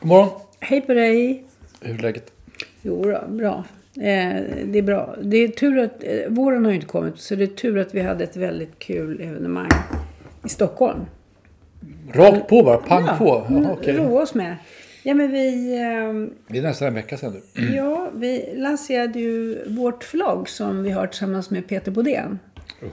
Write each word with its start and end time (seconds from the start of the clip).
God 0.00 0.08
morgon. 0.08 0.28
Hej 0.60 0.80
på 0.80 0.94
dig. 0.94 1.44
Hur 1.80 1.94
är 1.94 1.98
läget? 1.98 2.32
Jo 2.82 3.02
då, 3.02 3.24
bra. 3.28 3.64
Eh, 3.94 4.42
det 4.64 4.78
är 4.78 4.82
bra. 4.82 5.16
Det 5.22 5.36
är 5.36 5.48
tur 5.48 5.78
att 5.78 6.04
eh, 6.04 6.28
våren 6.28 6.64
har 6.64 6.72
ju 6.72 6.74
inte 6.74 6.86
kommit 6.86 7.18
så 7.18 7.34
det 7.34 7.44
är 7.44 7.46
tur 7.46 7.78
att 7.78 7.94
vi 7.94 8.00
hade 8.00 8.24
ett 8.24 8.36
väldigt 8.36 8.78
kul 8.78 9.20
evenemang 9.20 9.68
i 10.44 10.48
Stockholm. 10.48 11.00
Rakt 12.12 12.48
på 12.48 12.62
bara, 12.62 12.76
pang 12.76 13.04
ja, 13.06 13.16
på. 13.18 13.46
Jaha, 13.50 13.72
okej. 13.72 13.96
Roa 13.96 14.22
oss 14.22 14.34
med. 14.34 14.56
Ja 15.02 15.14
men 15.14 15.32
vi, 15.32 15.72
eh, 15.74 16.32
Det 16.52 16.58
är 16.58 16.62
nästan 16.62 16.88
en 16.88 16.94
vecka 16.94 17.16
sedan 17.16 17.42
nu. 17.54 17.74
ja, 17.76 18.10
vi 18.14 18.52
lanserade 18.56 19.18
ju 19.18 19.64
vårt 19.68 20.04
förlag 20.04 20.48
som 20.48 20.82
vi 20.82 20.90
har 20.90 21.06
tillsammans 21.06 21.50
med 21.50 21.68
Peter 21.68 21.90
Bodén. 21.90 22.38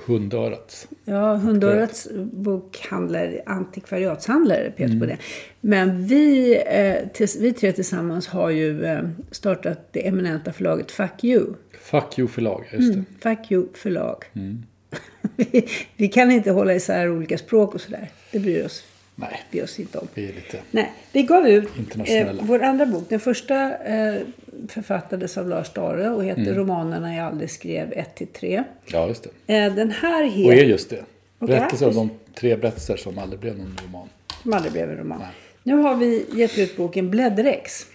Hundörat. 0.05 0.88
Ja, 1.06 1.36
Hundörets 1.36 2.08
bokhandlare, 2.31 3.42
antikvariatshandlare, 3.45 4.72
Peter 4.72 4.95
Bodén. 4.95 5.17
Men 5.62 6.08
vi, 6.08 6.56
eh, 6.67 7.25
vi 7.39 7.53
tre 7.53 7.72
tillsammans 7.72 8.28
har 8.28 8.50
ju 8.50 8.86
eh, 8.86 9.09
startat 9.31 9.88
det 9.92 10.08
eminenta 10.08 10.53
förlaget 10.53 10.92
Fuck 10.92 11.23
You. 11.23 11.53
Fuck 11.80 12.20
you 12.20 12.28
förlag, 12.28 12.66
just 12.72 12.94
det. 12.94 13.03
Fuck 13.22 13.52
you 13.52 13.67
förlag. 13.73 14.25
vi, 15.36 15.67
vi 15.95 16.08
kan 16.08 16.31
inte 16.31 16.52
hålla 16.52 16.73
isär 16.73 17.09
olika 17.09 17.38
språk 17.38 17.75
och 17.75 17.81
sådär. 17.81 18.09
Det 18.31 18.40
bryr 18.40 18.66
oss, 18.66 18.84
Nej, 19.20 19.42
vi 19.52 19.62
oss 19.62 19.80
inte 19.80 19.98
om. 19.98 20.08
vi 20.14 20.30
är 20.30 20.34
lite... 20.34 20.60
Nej, 20.72 20.92
vi 21.12 21.23
gav 21.23 21.48
ut 21.48 21.70
eh, 22.06 22.28
vår 22.42 22.64
andra 22.64 22.86
bok. 22.86 23.04
Den 23.10 23.20
första 23.20 23.78
eh, 23.78 24.22
författades 24.68 25.38
av 25.38 25.50
Lars 25.50 25.74
Dare 25.74 26.09
och 26.09 26.24
heter 26.24 26.54
Romanerna 26.54 27.16
jag 27.16 27.26
aldrig 27.26 27.52
skrev 27.52 27.92
1-3. 27.92 28.64
Ja, 28.86 29.08
just 29.08 29.28
det. 29.46 29.56
Eh, 29.56 29.76
den 29.76 29.92
här 29.92 30.24
Och 30.24 30.30
är 30.30 30.52
heter... 30.52 30.64
just 30.64 30.90
det. 30.90 31.04
Berättelser 31.40 31.88
om 31.88 31.94
de 31.94 32.09
tre 32.34 32.56
berättelser 32.56 32.98
som 32.98 33.18
aldrig 33.18 33.40
blev 33.40 33.58
någon 33.58 33.78
roman. 33.86 34.08
Som 34.44 34.54
aldrig 34.54 34.72
blev 34.74 34.92
en 34.92 34.98
roman. 34.98 35.22
Nu 35.64 35.76
har 35.76 35.96
vi 35.96 36.26
gett 36.34 36.58
ut 36.58 36.78
boken 36.78 37.12
Blädderex. 37.12 37.86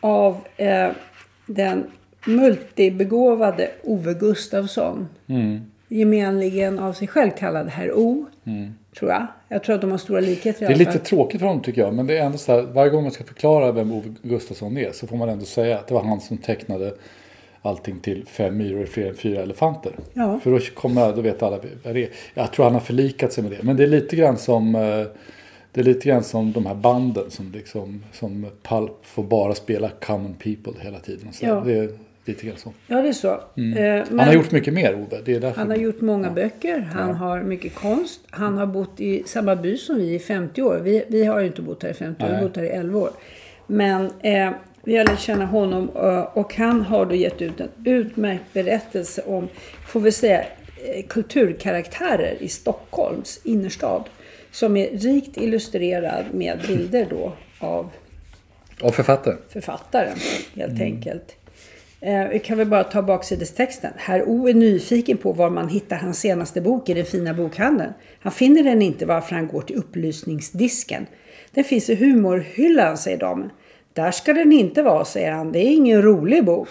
Av 0.00 0.46
eh, 0.56 0.90
den 1.46 1.84
multibegåvade 2.26 3.70
Ove 3.82 4.14
Gustafsson. 4.14 5.08
Gemenligen 5.88 6.78
av 6.78 6.92
sig 6.92 7.08
själv 7.08 7.30
kallad 7.30 7.68
Herr 7.68 7.92
O. 7.92 8.26
Tror 8.98 9.10
jag. 9.10 9.26
Jag 9.48 9.64
tror 9.64 9.74
att 9.74 9.80
de 9.80 9.90
har 9.90 9.98
stora 9.98 10.20
likheter 10.20 10.66
Det 10.66 10.72
är 10.72 10.76
lite 10.78 10.98
tråkigt 10.98 11.40
för 11.40 11.46
honom 11.46 11.62
tycker 11.62 11.80
jag. 11.80 11.94
Men 11.94 12.06
det 12.06 12.18
är 12.18 12.26
ändå 12.26 12.38
så 12.38 12.52
här, 12.52 12.62
varje 12.62 12.90
gång 12.90 13.02
man 13.02 13.12
ska 13.12 13.24
förklara 13.24 13.72
vem 13.72 13.92
Ove 13.92 14.14
Gustafsson 14.22 14.76
är 14.76 14.92
så 14.92 15.06
får 15.06 15.16
man 15.16 15.28
ändå 15.28 15.44
säga 15.44 15.78
att 15.78 15.86
det 15.86 15.94
var 15.94 16.02
han 16.02 16.20
som 16.20 16.38
tecknade 16.38 16.94
allting 17.62 18.00
till 18.00 18.26
fem 18.26 18.56
myror 18.56 18.82
är 18.82 18.86
fler 18.86 19.08
än 19.08 19.14
fyra 19.14 19.42
elefanter. 19.42 19.92
Ja. 20.12 20.40
För 20.42 20.50
då, 20.50 20.58
kommer, 20.74 21.16
då 21.16 21.20
vet 21.20 21.42
alla 21.42 21.58
vad 21.84 21.94
det 21.94 22.02
är. 22.02 22.10
Jag 22.34 22.52
tror 22.52 22.64
han 22.64 22.74
har 22.74 22.80
förlikat 22.80 23.32
sig 23.32 23.42
med 23.42 23.52
det. 23.52 23.62
Men 23.62 23.76
det 23.76 23.82
är 23.82 23.86
lite 23.86 24.16
grann 24.16 24.38
som, 24.38 24.74
eh, 24.74 25.06
det 25.72 25.80
är 25.80 25.84
lite 25.84 26.08
grann 26.08 26.22
som 26.22 26.52
de 26.52 26.66
här 26.66 26.74
banden 26.74 27.30
som, 27.30 27.52
liksom, 27.52 28.04
som 28.12 28.46
Pulp 28.62 29.06
får 29.06 29.22
bara 29.22 29.54
spela 29.54 29.88
common 29.88 30.34
people 30.34 30.72
hela 30.80 30.98
tiden. 30.98 31.32
Så. 31.32 31.46
Ja. 31.46 31.62
Det 31.66 31.98
lite 32.24 32.46
grann 32.46 32.56
så. 32.56 32.72
Ja, 32.86 33.02
det 33.02 33.08
är 33.08 33.12
så. 33.12 33.28
Eh, 33.32 33.40
men 33.56 34.04
Han 34.08 34.18
har 34.18 34.34
gjort 34.34 34.50
mycket 34.50 34.74
mer 34.74 34.94
Ove. 34.94 35.20
Det 35.24 35.34
är 35.34 35.40
därför. 35.40 35.58
han 35.60 35.70
har 35.70 35.76
gjort 35.76 36.00
många 36.00 36.30
böcker. 36.30 36.80
Han 36.80 37.14
har 37.14 37.42
mycket 37.42 37.74
konst. 37.74 38.20
Han 38.30 38.58
har 38.58 38.66
bott 38.66 39.00
i 39.00 39.22
samma 39.26 39.56
by 39.56 39.76
som 39.76 39.96
vi 39.96 40.14
i 40.14 40.18
50 40.18 40.62
år. 40.62 40.80
Vi, 40.82 41.04
vi 41.08 41.24
har 41.24 41.40
ju 41.40 41.46
inte 41.46 41.62
bott 41.62 41.82
här 41.82 41.90
i 41.90 41.94
50 41.94 42.22
år. 42.22 42.26
Vi 42.28 42.32
har 42.34 42.40
Nej. 42.40 42.48
bott 42.48 42.56
här 42.56 42.64
i 42.64 42.68
11 42.68 42.98
år. 42.98 43.10
Men 43.66 44.10
eh, 44.20 44.50
vi 44.84 44.96
har 44.96 45.04
lärt 45.04 45.20
känna 45.20 45.46
honom 45.46 45.90
eh, 45.96 46.20
och 46.22 46.54
han 46.54 46.80
har 46.82 47.06
då 47.06 47.14
gett 47.14 47.42
ut 47.42 47.60
en 47.60 47.68
utmärkt 47.84 48.52
berättelse 48.52 49.22
om, 49.26 49.48
får 49.88 50.00
vi 50.00 50.12
säga, 50.12 50.40
eh, 50.40 51.06
kulturkaraktärer 51.08 52.36
i 52.40 52.48
Stockholms 52.48 53.40
innerstad. 53.44 54.04
Som 54.50 54.76
är 54.76 54.90
rikt 54.90 55.36
illustrerad 55.36 56.24
med 56.32 56.58
bilder 56.68 57.06
då 57.10 57.32
av 57.58 57.90
Och 58.82 58.94
författare. 58.94 59.36
författaren 59.48 60.16
helt 60.56 60.80
enkelt. 60.80 61.36
Eh, 62.02 62.28
vi 62.28 62.38
kan 62.38 62.58
väl 62.58 62.66
bara 62.66 62.84
ta 62.84 63.02
baksidestexten. 63.02 63.92
Herr 63.96 64.22
O 64.26 64.48
är 64.48 64.54
nyfiken 64.54 65.18
på 65.18 65.32
var 65.32 65.50
man 65.50 65.68
hittar 65.68 65.96
hans 65.96 66.20
senaste 66.20 66.60
bok 66.60 66.88
i 66.88 66.94
den 66.94 67.04
fina 67.04 67.34
bokhandeln. 67.34 67.92
Han 68.20 68.32
finner 68.32 68.62
den 68.62 68.82
inte 68.82 69.06
varför 69.06 69.34
han 69.34 69.46
går 69.46 69.62
till 69.62 69.76
upplysningsdisken. 69.76 71.06
Den 71.50 71.64
finns 71.64 71.90
i 71.90 71.94
humorhyllan, 71.94 72.98
säger 72.98 73.18
damen. 73.18 73.50
Där 73.92 74.10
ska 74.10 74.32
den 74.32 74.52
inte 74.52 74.82
vara, 74.82 75.04
säger 75.04 75.32
han. 75.32 75.52
Det 75.52 75.58
är 75.58 75.72
ingen 75.72 76.02
rolig 76.02 76.44
bok. 76.44 76.68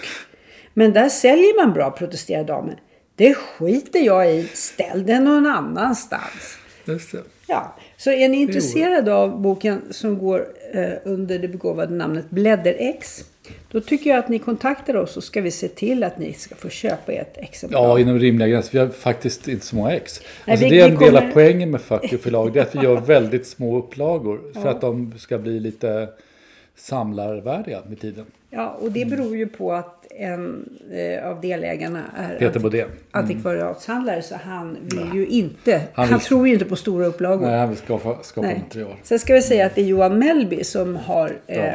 Men 0.73 0.93
där 0.93 1.09
säljer 1.09 1.65
man 1.65 1.73
bra, 1.73 1.91
protesterar 1.91 2.43
damen. 2.43 2.75
Det 3.15 3.33
skiter 3.33 3.99
jag 3.99 4.35
i. 4.35 4.47
Ställ 4.53 5.05
den 5.05 5.23
någon 5.23 5.45
annanstans. 5.45 6.57
Just 6.85 7.11
det. 7.11 7.23
Ja, 7.47 7.75
så 7.97 8.11
är 8.11 8.29
ni 8.29 8.41
intresserade 8.41 9.13
av 9.13 9.41
boken 9.41 9.81
som 9.89 10.17
går 10.17 10.47
eh, 10.73 10.93
under 11.03 11.39
det 11.39 11.47
begåvade 11.47 11.95
namnet 11.95 12.29
Blädderex. 12.29 13.25
Då 13.71 13.81
tycker 13.81 14.09
jag 14.09 14.19
att 14.19 14.29
ni 14.29 14.39
kontaktar 14.39 14.95
oss 14.95 15.11
så 15.13 15.21
ska 15.21 15.41
vi 15.41 15.51
se 15.51 15.67
till 15.67 16.03
att 16.03 16.17
ni 16.19 16.33
ska 16.33 16.55
få 16.55 16.69
köpa 16.69 17.11
ert 17.11 17.37
exemplar. 17.37 17.79
Ja, 17.81 17.99
inom 17.99 18.19
rimliga 18.19 18.47
gränser. 18.47 18.71
Vi 18.71 18.79
har 18.79 18.87
faktiskt 18.87 19.47
inte 19.47 19.65
så 19.65 19.75
många 19.75 19.91
ex. 19.91 20.21
Nej, 20.45 20.53
Alltså 20.53 20.65
vi- 20.65 20.71
det 20.75 20.81
är 20.81 20.89
en 20.89 20.97
vi 20.97 21.05
del 21.05 21.15
av 21.15 21.19
kommer- 21.21 21.33
poängen 21.33 21.71
med 21.71 21.81
Fuck 21.81 22.21
förlag. 22.21 22.53
Det 22.53 22.59
är 22.59 22.63
att 22.63 22.75
vi 22.75 22.79
gör 22.83 22.97
väldigt 23.01 23.47
små 23.47 23.77
upplagor. 23.77 24.41
För 24.61 24.67
att 24.69 24.81
de 24.81 25.13
ska 25.17 25.37
bli 25.37 25.59
lite 25.59 26.09
samlarvärdiga 26.75 27.79
med 27.89 27.99
tiden. 28.01 28.25
Ja, 28.49 28.77
och 28.81 28.91
det 28.91 29.05
beror 29.05 29.37
ju 29.37 29.47
på 29.47 29.73
att 29.73 30.05
en 30.11 30.69
eh, 30.93 31.27
av 31.27 31.41
delägarna 31.41 32.03
är 32.17 32.39
Peter 32.39 32.59
Bodén. 32.59 32.87
antikvariatshandlare 33.11 34.21
så 34.21 34.35
han 34.35 34.77
vill 34.81 35.09
ju 35.13 35.27
inte, 35.27 35.81
han, 35.93 36.07
Han 36.09 36.19
tror 36.19 36.47
ju 36.47 36.53
inte 36.53 36.65
på 36.65 36.75
stora 36.75 37.05
upplagor. 37.05 37.45
Nej, 37.45 37.59
han 37.59 37.69
vill 37.69 37.77
skapa, 37.77 38.17
skapa 38.23 38.47
Nej. 38.47 38.59
material. 38.67 38.95
Sen 39.03 39.19
ska 39.19 39.33
vi 39.33 39.41
säga 39.41 39.65
att 39.65 39.75
det 39.75 39.81
är 39.81 39.85
Johan 39.85 40.19
Mellby 40.19 40.63
som 40.63 40.95
har 40.95 41.33
eh, 41.47 41.73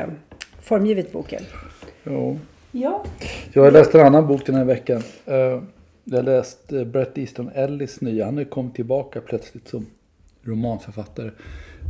formgivit 0.66 1.12
boken. 1.12 1.42
Ja. 2.04 2.36
Ja. 2.72 3.04
Jag 3.52 3.62
har 3.62 3.70
läst 3.70 3.94
en 3.94 4.06
annan 4.06 4.26
bok 4.26 4.46
den 4.46 4.54
här 4.54 4.64
veckan. 4.64 5.02
Eh, 5.26 5.62
Jag 6.04 6.16
har 6.18 6.22
läst 6.22 6.72
eh, 6.72 6.84
Bret 6.84 7.18
Easton 7.18 7.50
Ellis 7.54 8.00
nya. 8.00 8.24
Han 8.24 8.36
har 8.36 8.44
kommit 8.44 8.74
tillbaka 8.74 9.20
plötsligt 9.20 9.68
som 9.68 9.86
romanförfattare. 10.42 11.30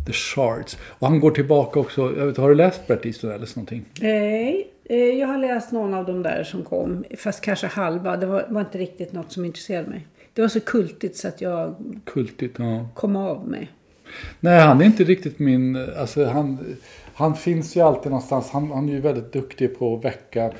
The 0.06 0.12
Shards. 0.12 0.78
Och 0.84 1.06
han 1.08 1.20
går 1.20 1.30
tillbaka 1.30 1.80
också. 1.80 2.00
Jag 2.18 2.26
vet, 2.26 2.36
har 2.36 2.48
du 2.48 2.54
läst 2.54 2.86
Bret 2.86 3.06
Easton 3.06 3.30
Ellis 3.30 3.56
någonting? 3.56 3.84
Nej, 4.00 4.68
eh, 4.84 4.96
jag 4.98 5.26
har 5.28 5.38
läst 5.38 5.72
någon 5.72 5.94
av 5.94 6.06
de 6.06 6.22
där 6.22 6.44
som 6.44 6.62
kom. 6.64 7.04
Fast 7.18 7.40
kanske 7.40 7.66
halva. 7.66 8.16
Det 8.16 8.26
var, 8.26 8.46
var 8.48 8.60
inte 8.60 8.78
riktigt 8.78 9.12
något 9.12 9.32
som 9.32 9.44
intresserade 9.44 9.88
mig. 9.88 10.06
Det 10.32 10.40
var 10.42 10.48
så 10.48 10.60
kultigt 10.60 11.16
så 11.16 11.28
att 11.28 11.40
jag 11.40 11.74
Kultigt. 12.04 12.58
Ja. 12.58 12.88
kom 12.94 13.16
av 13.16 13.48
mig. 13.48 13.70
Nej, 14.40 14.60
han 14.60 14.80
är 14.80 14.84
inte 14.84 15.04
riktigt 15.04 15.38
min... 15.38 15.76
Alltså, 15.96 16.24
han, 16.24 16.76
han 17.14 17.36
finns 17.36 17.76
ju 17.76 17.80
alltid 17.80 18.10
någonstans. 18.10 18.50
Han, 18.50 18.70
han 18.70 18.88
är 18.88 18.92
ju 18.92 19.00
väldigt 19.00 19.32
duktig 19.32 19.78
på 19.78 19.96
att 19.96 20.04
väcka 20.04 20.52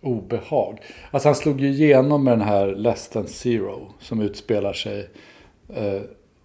obehag. 0.00 0.78
Alltså 1.10 1.28
han 1.28 1.34
slog 1.36 1.60
ju 1.60 1.68
igenom 1.68 2.24
med 2.24 2.32
den 2.38 2.48
här 2.48 2.66
Less 2.66 3.08
than 3.08 3.26
Zero 3.26 3.92
som 3.98 4.20
utspelar 4.20 4.72
sig 4.72 5.08
eh, 5.74 6.00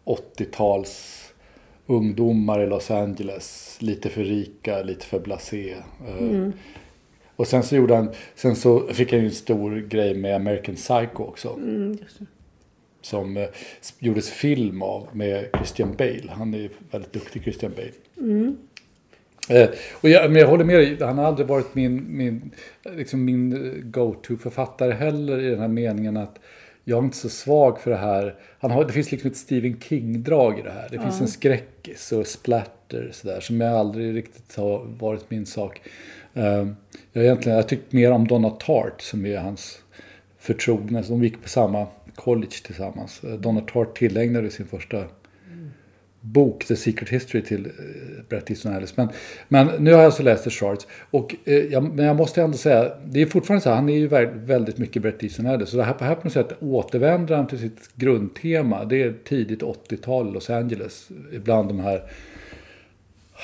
80-tals 0.05 1.21
ungdomar 1.87 2.59
i 2.63 2.67
Los 2.67 2.91
Angeles. 2.91 3.77
Lite 3.79 4.09
för 4.09 4.23
rika, 4.23 4.81
lite 4.81 5.05
för 5.05 5.19
blasé. 5.19 5.71
Eh, 6.07 6.15
Och 7.35 7.47
sen 7.47 7.63
så 7.63 7.75
gjorde 7.75 7.95
han, 7.95 8.09
sen 8.35 8.55
så 8.55 8.79
fick 8.87 9.11
han 9.11 9.19
ju 9.21 9.25
en 9.25 9.31
stor 9.31 9.75
grej 9.75 10.13
med 10.15 10.35
American 10.35 10.75
Psycho 10.75 11.23
också. 11.23 11.53
Mm. 11.53 11.97
Som 13.05 13.37
eh, 13.37 13.47
gjordes 13.99 14.29
film 14.29 14.81
av 14.81 15.07
med 15.11 15.49
Christian 15.55 15.95
Bale. 15.97 16.29
Han 16.29 16.53
är 16.53 16.69
väldigt 16.91 17.13
duktig 17.13 17.43
Christian 17.43 17.71
Bale. 17.75 17.91
Eh, 19.49 19.69
och 20.01 20.09
jag, 20.09 20.31
men 20.31 20.41
jag 20.41 20.47
håller 20.47 20.65
med 20.65 20.75
dig, 20.75 20.97
han 20.99 21.17
har 21.17 21.25
aldrig 21.25 21.47
varit 21.47 21.75
min, 21.75 22.17
min, 22.17 22.51
liksom 22.83 23.25
min 23.25 23.53
eh, 23.53 23.83
go-to-författare 23.83 24.91
heller 24.91 25.39
i 25.41 25.49
den 25.49 25.59
här 25.59 25.67
meningen 25.67 26.17
att 26.17 26.39
jag 26.83 26.99
är 26.99 27.03
inte 27.03 27.17
så 27.17 27.29
svag 27.29 27.79
för 27.79 27.91
det 27.91 27.97
här. 27.97 28.35
Han 28.59 28.71
har, 28.71 28.85
det 28.85 28.93
finns 28.93 29.11
liksom 29.11 29.31
ett 29.31 29.37
Stephen 29.37 29.79
King-drag 29.79 30.59
i 30.59 30.61
det 30.61 30.71
här. 30.71 30.87
Det 30.91 30.99
finns 30.99 31.21
en 31.21 31.27
skräckis 31.27 32.11
och 32.11 32.27
splatter 32.27 33.09
sådär, 33.13 33.39
som 33.39 33.61
jag 33.61 33.73
aldrig 33.73 34.15
riktigt 34.15 34.55
har 34.55 34.85
varit 34.99 35.31
min 35.31 35.45
sak. 35.45 35.81
Uh, 36.37 36.67
jag, 37.13 37.23
egentligen, 37.23 37.55
jag 37.55 37.67
tyckte 37.67 37.95
mer 37.95 38.11
om 38.11 38.27
Donna 38.27 38.49
Tartt 38.49 39.01
som 39.01 39.25
är 39.25 39.37
hans 39.37 39.79
förtrogna. 40.39 41.01
De 41.01 41.23
gick 41.23 41.41
på 41.41 41.49
samma 41.49 41.87
college 42.15 42.55
tillsammans. 42.65 43.23
Eh, 43.23 43.33
Donald 43.33 43.67
Tartt 43.67 43.95
tillägnade 43.95 44.49
sin 44.49 44.65
första 44.65 45.03
bok, 46.25 46.65
The 46.65 46.75
Secret 46.75 47.09
History, 47.09 47.41
till 47.41 47.65
eh, 47.65 47.71
Bret 48.29 48.49
Easton 48.49 48.73
Ellis. 48.73 48.97
Men, 48.97 49.09
men 49.47 49.67
nu 49.79 49.91
har 49.91 49.97
jag 49.97 50.05
alltså 50.05 50.23
läst 50.23 50.43
The 50.43 50.49
Shards. 50.49 50.87
Och, 51.11 51.35
eh, 51.45 51.53
jag, 51.53 51.83
men 51.83 52.05
jag 52.05 52.15
måste 52.15 52.41
ändå 52.41 52.57
säga, 52.57 52.91
det 53.05 53.21
är 53.21 53.25
fortfarande 53.25 53.63
så 53.63 53.69
här, 53.69 53.75
han 53.75 53.89
är 53.89 53.97
ju 53.97 54.07
väldigt 54.45 54.77
mycket 54.77 55.01
Bret 55.01 55.23
Easton 55.23 55.45
Ellis. 55.45 55.69
Så 55.69 55.77
det 55.77 55.83
här, 55.83 55.93
på 55.93 56.03
här 56.03 56.15
på 56.15 56.23
något 56.23 56.33
sätt 56.33 56.53
återvänder 56.59 57.35
han 57.35 57.47
till 57.47 57.59
sitt 57.59 57.89
grundtema. 57.95 58.85
Det 58.85 59.03
är 59.03 59.13
tidigt 59.23 59.61
80-tal 59.61 60.33
Los 60.33 60.49
Angeles, 60.49 61.09
bland 61.43 61.67
de 61.67 61.79
här 61.79 62.03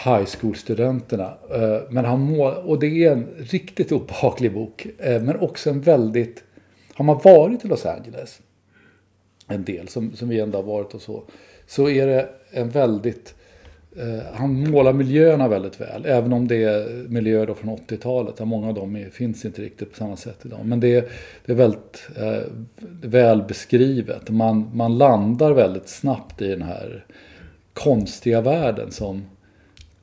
high 0.06 0.25
school-studenterna. 0.25 1.33
Eh, 1.56 1.81
men 1.89 2.06
han 2.06 2.39
och 2.41 2.79
det 2.79 3.03
är 3.06 3.12
en 3.12 3.27
riktigt 3.38 3.91
obehaglig 3.91 4.53
bok, 4.53 4.88
men 5.00 5.39
också 5.39 5.69
en 5.69 5.81
väldigt... 5.81 6.44
Har 6.94 7.06
man 7.06 7.19
varit 7.24 7.65
i 7.65 7.67
Los 7.67 7.85
Angeles, 7.85 8.39
en 9.51 9.63
del, 9.63 9.88
som, 9.88 10.15
som 10.15 10.30
vi 10.30 10.39
ändå 10.39 10.57
har 10.57 10.63
varit 10.63 10.94
och 10.94 11.01
så, 11.01 11.24
så 11.68 11.89
är 11.89 12.07
det 12.07 12.30
en 12.51 12.69
väldigt... 12.69 13.36
Eh, 13.95 14.33
han 14.33 14.69
målar 14.69 14.94
miljöerna 14.94 15.48
väldigt 15.48 15.81
väl, 15.81 16.06
även 16.06 16.33
om 16.33 16.48
det 16.48 16.63
är 16.63 17.07
miljöer 17.09 17.48
då 17.48 17.53
från 17.53 17.77
80-talet. 17.77 18.38
Där 18.38 18.45
många 18.45 18.68
av 18.68 18.74
dem 18.74 18.95
är, 18.95 19.09
finns 19.09 19.45
inte 19.45 19.62
riktigt 19.62 19.92
på 19.92 19.98
samma 19.98 20.15
sätt 20.15 20.39
idag. 20.44 20.59
Men 20.65 20.80
det 20.80 20.95
är, 20.95 21.09
det 21.45 21.51
är 21.51 21.56
väldigt 21.56 22.07
eh, 22.18 22.44
väl 23.01 23.44
beskrivet. 23.44 24.30
Man, 24.30 24.71
man 24.74 24.98
landar 24.98 25.51
väldigt 25.51 25.89
snabbt 25.89 26.42
i 26.42 26.48
den 26.48 26.62
här 26.62 27.06
konstiga 27.74 28.42
världen 28.42 28.92
som... 28.92 29.24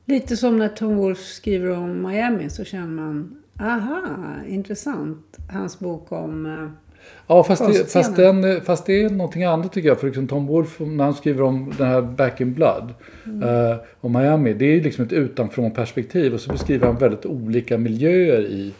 Lite 0.05 0.37
som 0.37 0.57
när 0.57 0.69
Tom 0.69 0.97
Wolfe 0.97 1.23
skriver 1.23 1.69
om 1.71 2.01
Miami 2.01 2.49
så 2.49 2.63
känner 2.63 2.87
man, 2.87 3.43
aha, 3.59 4.35
intressant. 4.47 5.37
Hans 5.51 5.79
bok 5.79 6.11
om 6.11 6.45
eh, 6.45 6.88
Ja, 7.27 7.43
fast 7.43 7.67
det, 7.67 7.91
fast, 7.91 8.15
den, 8.15 8.61
fast 8.61 8.85
det 8.85 9.01
är 9.01 9.09
någonting 9.09 9.43
annat 9.43 9.73
tycker 9.73 9.87
jag. 9.87 9.99
För 9.99 10.07
liksom 10.07 10.27
Tom 10.27 10.47
Wolfe, 10.47 10.83
när 10.83 11.03
han 11.03 11.13
skriver 11.13 11.43
om 11.43 11.73
den 11.77 11.87
här 11.87 12.01
Back 12.01 12.41
in 12.41 12.53
Blood 12.53 12.93
mm. 13.25 13.49
uh, 13.49 13.75
och 14.01 14.11
Miami. 14.11 14.53
Det 14.53 14.65
är 14.65 14.81
liksom 14.81 15.05
ett 15.05 15.13
utanför 15.13 15.69
perspektiv 15.69 16.33
och 16.33 16.39
så 16.39 16.51
beskriver 16.51 16.87
han 16.87 16.97
väldigt 16.97 17.25
olika 17.25 17.77
miljöer 17.77 18.41
i, 18.41 18.73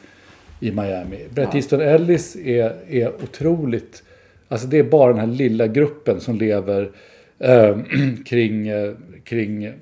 i 0.59 0.71
Miami. 0.71 1.25
Bret 1.33 1.49
ja. 1.51 1.57
Easton 1.57 1.81
Ellis 1.81 2.35
är, 2.35 2.73
är 2.89 3.13
otroligt... 3.23 4.03
Alltså 4.47 4.67
det 4.67 4.77
är 4.77 4.83
bara 4.83 5.13
den 5.13 5.19
här 5.19 5.35
lilla 5.35 5.67
gruppen 5.67 6.19
som 6.19 6.35
lever 6.35 6.81
uh, 6.81 7.77
kring, 8.25 8.71
uh, 8.71 8.93
kring 9.23 9.73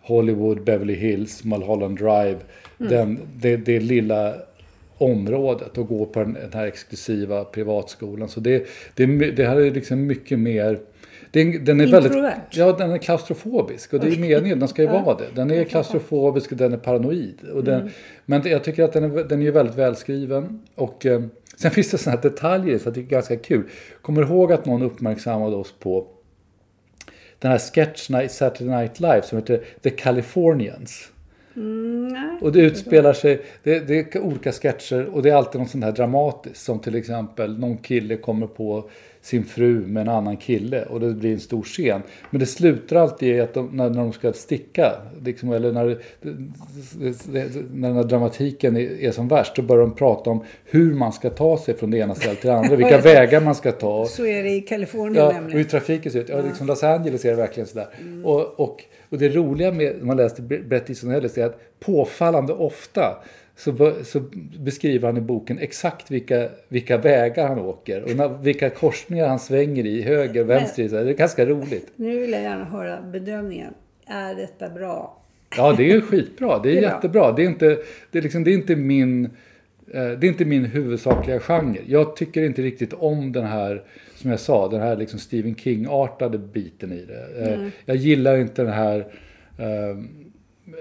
Hollywood, 0.00 0.64
Beverly 0.64 0.94
Hills, 0.94 1.44
Mulholland 1.44 1.98
Drive. 1.98 2.38
Mm. 2.80 2.92
Den, 2.92 3.18
det, 3.36 3.56
det 3.56 3.80
lilla 3.80 4.34
området 4.98 5.78
och 5.78 5.88
gå 5.88 6.06
på 6.06 6.20
den, 6.20 6.36
här 6.52 6.66
exklusiva 6.66 7.44
privatskolan. 7.44 8.28
Så 8.28 8.40
det, 8.40 8.66
det, 8.94 9.06
det 9.06 9.46
här 9.46 9.56
är 9.56 9.70
liksom 9.70 10.06
mycket 10.06 10.38
mer... 10.38 10.78
Den, 11.30 11.64
den 11.64 11.80
är 11.80 11.86
väldigt, 11.86 12.12
ja, 12.50 12.72
den 12.72 12.90
är 12.90 12.98
klaustrofobisk 12.98 13.92
och 13.92 14.00
det 14.00 14.06
är 14.06 14.20
meningen, 14.20 14.58
den 14.58 14.68
ska 14.68 14.82
ju 14.82 14.88
vara 14.88 15.14
det. 15.14 15.26
Den 15.34 15.50
är 15.50 15.64
klaustrofobisk 15.64 16.52
och 16.52 16.58
den 16.58 16.72
är 16.72 16.76
paranoid. 16.76 17.34
Och 17.54 17.64
den, 17.64 17.80
mm. 17.80 17.92
Men 18.24 18.42
jag 18.44 18.64
tycker 18.64 18.84
att 18.84 18.92
den 18.92 19.04
är, 19.04 19.24
den 19.24 19.42
är 19.42 19.50
väldigt 19.50 19.76
välskriven. 19.76 20.62
Och 20.74 21.06
eh, 21.06 21.22
sen 21.56 21.70
finns 21.70 21.90
det 21.90 21.98
sådana 21.98 22.20
här 22.20 22.30
detaljer 22.30 22.78
så 22.78 22.90
det 22.90 23.00
är 23.00 23.02
ganska 23.02 23.36
kul. 23.36 23.62
Kommer 24.02 24.22
du 24.22 24.28
ihåg 24.28 24.52
att 24.52 24.66
någon 24.66 24.82
uppmärksammade 24.82 25.56
oss 25.56 25.74
på 25.78 26.06
den 27.38 27.50
här 27.50 27.58
sketchen 27.58 28.20
i 28.20 28.28
Saturday 28.28 28.76
Night 28.76 29.00
Live 29.00 29.22
som 29.22 29.38
heter 29.38 29.64
The 29.82 29.90
Californians? 29.90 31.10
Mm, 31.56 32.38
och 32.40 32.52
det 32.52 32.60
utspelar 32.60 33.12
sig, 33.12 33.42
det, 33.62 33.80
det, 33.80 34.14
är 34.14 34.20
olika 34.20 34.52
sketcher 34.52 35.06
och 35.12 35.22
det 35.22 35.30
är 35.30 35.34
alltid 35.34 35.60
något 35.60 35.70
sånt 35.70 35.84
här 35.84 35.92
dramatiskt. 35.92 36.64
Som 36.64 36.78
till 36.78 36.94
exempel 36.94 37.58
någon 37.58 37.76
kille 37.76 38.16
kommer 38.16 38.46
på 38.46 38.90
sin 39.26 39.44
fru 39.44 39.86
med 39.86 40.00
en 40.00 40.08
annan 40.08 40.36
kille 40.36 40.84
och 40.84 41.00
det 41.00 41.10
blir 41.10 41.32
en 41.32 41.40
stor 41.40 41.62
scen. 41.62 42.02
Men 42.30 42.40
det 42.40 42.46
slutar 42.46 42.96
alltid 42.96 43.36
i 43.36 43.40
att 43.40 43.54
de, 43.54 43.68
när, 43.72 43.90
när 43.90 43.98
de 43.98 44.12
ska 44.12 44.32
sticka, 44.32 44.92
liksom, 45.24 45.52
eller 45.52 45.72
när, 45.72 45.98
när 47.72 47.88
den 47.88 47.96
här 47.96 48.04
dramatiken 48.04 48.76
är, 48.76 49.00
är, 49.00 49.10
som 49.10 49.28
värst, 49.28 49.56
då 49.56 49.62
börjar 49.62 49.82
de 49.82 49.94
prata 49.94 50.30
om 50.30 50.44
hur 50.64 50.94
man 50.94 51.12
ska 51.12 51.30
ta 51.30 51.58
sig 51.58 51.76
från 51.76 51.90
det 51.90 51.98
ena 51.98 52.14
stället 52.14 52.40
till 52.40 52.50
det 52.50 52.56
andra, 52.56 52.76
vilka 52.76 52.98
vägar 53.14 53.40
man 53.40 53.54
ska 53.54 53.72
ta. 53.72 54.06
Så 54.06 54.26
är 54.26 54.42
det 54.42 54.50
i 54.50 54.60
Kalifornien 54.60 55.24
ja, 55.24 55.32
nämligen. 55.32 55.46
och 55.46 55.58
hur 55.58 55.64
trafiken 55.64 56.12
ser 56.12 56.20
ut. 56.20 56.28
Ja, 56.28 56.40
liksom 56.40 56.66
Los 56.66 56.82
Angeles 56.82 57.24
är 57.24 57.30
det 57.30 57.36
verkligen 57.36 57.66
sådär. 57.66 57.88
Mm. 58.00 58.26
Och, 58.26 58.60
och, 58.60 58.84
och 59.08 59.18
det 59.18 59.28
roliga 59.28 59.72
med, 59.72 59.96
när 59.98 60.04
man 60.04 60.16
läste 60.16 60.42
Bret 60.42 60.90
Easton 60.90 61.10
Ellis, 61.10 61.38
är 61.38 61.46
att 61.46 61.80
påfallande 61.80 62.52
ofta 62.52 63.18
så, 63.56 63.92
så, 64.04 64.20
beskriver 64.58 65.08
han 65.08 65.16
i 65.16 65.20
boken 65.20 65.58
exakt 65.58 66.10
vilka, 66.10 66.48
vilka 66.68 66.96
vägar 66.96 67.48
han 67.48 67.58
åker 67.58 68.02
och 68.02 68.16
när, 68.16 68.28
vilka 68.28 68.70
korsningar 68.70 69.28
han 69.28 69.38
svänger 69.38 69.86
i, 69.86 70.02
höger, 70.02 70.44
vänster. 70.44 70.88
Så 70.88 70.94
det 70.94 71.10
är 71.10 71.14
ganska 71.14 71.46
roligt. 71.46 71.92
Nu 71.96 72.20
vill 72.20 72.32
jag 72.32 72.42
gärna 72.42 72.64
höra 72.64 73.02
bedömningen. 73.02 73.74
Är 74.06 74.34
detta 74.34 74.68
bra? 74.68 75.16
Ja, 75.56 75.74
det 75.76 75.92
är 75.92 76.00
skitbra. 76.00 76.58
Det 76.58 76.68
är, 76.68 76.72
det 76.80 76.86
är 76.86 76.92
jättebra. 76.92 77.32
Det 77.32 77.42
är, 77.42 77.46
inte, 77.46 77.78
det, 78.10 78.18
är 78.18 78.22
liksom, 78.22 78.44
det 78.44 78.50
är 78.50 78.54
inte 78.54 78.76
min... 78.76 79.24
Eh, 79.24 79.30
det 79.90 80.26
är 80.26 80.28
inte 80.28 80.44
min 80.44 80.64
huvudsakliga 80.64 81.40
genre. 81.40 81.80
Jag 81.86 82.16
tycker 82.16 82.42
inte 82.42 82.62
riktigt 82.62 82.92
om 82.92 83.32
den 83.32 83.44
här, 83.44 83.82
som 84.26 84.30
jag 84.30 84.40
sa, 84.40 84.68
den 84.68 84.80
här 84.80 84.96
liksom 84.96 85.18
Stephen 85.18 85.54
King-artade 85.54 86.38
biten 86.38 86.92
i 86.92 87.04
det. 87.04 87.52
Mm. 87.52 87.70
Jag 87.84 87.96
gillar 87.96 88.38
inte 88.38 88.62
den 88.62 88.72
här 88.72 89.06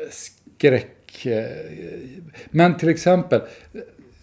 skräck 0.10 0.92
Eh, 1.24 1.46
men 2.50 2.78
till 2.78 2.90
exempel, 2.90 3.42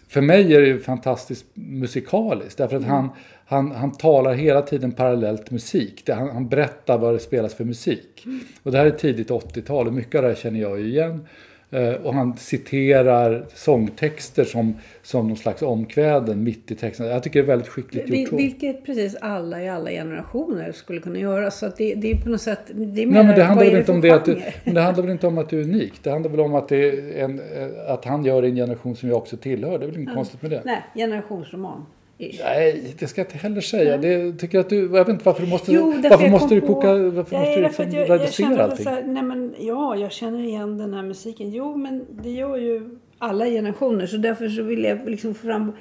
för 0.07 0.21
mig 0.21 0.55
är 0.55 0.61
det 0.61 0.79
fantastiskt 0.79 1.45
musikaliskt. 1.53 2.57
Därför 2.57 2.75
att 2.75 2.83
mm. 2.83 2.95
han, 2.95 3.09
han, 3.45 3.71
han 3.71 3.91
talar 3.91 4.33
hela 4.33 4.61
tiden 4.61 4.91
parallellt 4.91 5.51
musik. 5.51 6.09
Han, 6.09 6.29
han 6.29 6.49
berättar 6.49 6.97
vad 6.97 7.13
det 7.13 7.19
spelas 7.19 7.53
för 7.53 7.63
musik. 7.63 8.23
Mm. 8.25 8.39
Och 8.63 8.71
det 8.71 8.77
här 8.77 8.85
är 8.85 8.91
tidigt 8.91 9.29
80-tal 9.29 9.87
och 9.87 9.93
mycket 9.93 10.15
av 10.15 10.21
det 10.21 10.27
här 10.27 10.35
känner 10.35 10.59
jag 10.59 10.81
igen. 10.81 11.27
Eh, 11.73 11.93
och 11.93 12.13
han 12.13 12.37
citerar 12.37 13.45
sångtexter 13.53 14.43
som, 14.43 14.75
som 15.01 15.27
någon 15.27 15.37
slags 15.37 15.61
omkväden 15.61 16.43
mitt 16.43 16.71
i 16.71 16.75
texten. 16.75 17.05
Jag 17.05 17.23
tycker 17.23 17.39
det 17.39 17.45
är 17.45 17.47
väldigt 17.47 17.67
skickligt 17.67 18.09
gjort. 18.09 18.29
så. 18.29 18.35
Vilket 18.35 18.85
precis 18.85 19.15
alla 19.15 19.63
i 19.63 19.69
alla 19.69 19.89
generationer 19.89 20.71
skulle 20.71 21.01
kunna 21.01 21.19
göra. 21.19 21.51
Så 21.51 21.69
det, 21.77 21.93
det 21.95 22.11
är 22.11 22.15
på 22.15 22.29
något 22.29 22.41
sätt... 22.41 22.59
Det, 22.67 23.05
Nej, 23.05 23.05
men 23.05 23.27
det 23.27 23.43
handlar 23.43 23.65
väl 23.65 23.75
inte 23.75 23.91
om 23.91 24.01
det 24.01 24.11
att 24.11 24.25
du, 24.25 24.41
men 24.63 24.73
det 24.73 24.81
handlar 24.81 25.03
väl 25.03 25.11
inte 25.11 25.27
om 25.27 25.37
att 25.37 25.49
du 25.49 25.59
är 25.59 25.63
unik. 25.63 25.93
Det 26.03 26.11
handlar 26.11 26.31
väl 26.31 26.39
om 26.39 26.55
att, 26.55 26.67
det 26.69 26.89
är 26.89 27.23
en, 27.23 27.41
att 27.87 28.05
han 28.05 28.25
gör 28.25 28.43
en 28.43 28.55
generation 28.55 28.95
som 28.95 29.09
jag 29.09 29.17
också 29.17 29.37
tillhör. 29.37 29.79
Det 29.79 29.85
är 29.85 29.87
väl 29.87 29.97
inget 29.97 30.09
ja. 30.09 30.15
konstigt 30.15 30.41
med 30.41 30.51
det. 30.51 30.61
Nej, 30.65 30.83
generationsroman. 30.95 31.85
Nej, 32.17 32.95
det 32.99 33.07
ska 33.07 33.21
jag 33.21 33.27
inte 33.27 33.37
heller 33.37 33.61
säga. 33.61 33.97
Det 33.97 34.33
tycker 34.33 34.59
att 34.59 34.69
du, 34.69 34.81
jag 34.81 34.89
vet 34.89 35.07
inte 35.07 35.25
varför 35.25 35.43
du 35.43 35.49
måste, 35.49 35.71
jo, 35.71 35.93
varför 36.09 36.29
måste 36.29 36.55
du 36.55 36.61
koka, 36.61 36.93
varför 36.93 37.37
nej, 37.37 37.61
måste 37.61 37.85
du 37.85 37.89
liksom 37.89 37.99
jag, 37.99 38.09
reducera 38.09 38.51
jag 38.51 38.59
allting? 38.59 38.87
Här, 38.87 39.03
nej 39.03 39.23
men, 39.23 39.55
ja, 39.59 39.95
jag 39.95 40.11
känner 40.11 40.43
igen 40.43 40.77
den 40.77 40.93
här 40.93 41.03
musiken. 41.03 41.51
Jo, 41.51 41.75
men 41.75 42.05
det 42.23 42.29
gör 42.29 42.57
ju 42.57 42.89
alla 43.17 43.45
generationer. 43.45 44.07
Så 44.07 44.17
därför 44.17 44.49
så 44.49 44.63
vill 44.63 44.83
jag 44.83 45.09
liksom 45.09 45.33
få 45.33 45.47
fram... 45.47 45.71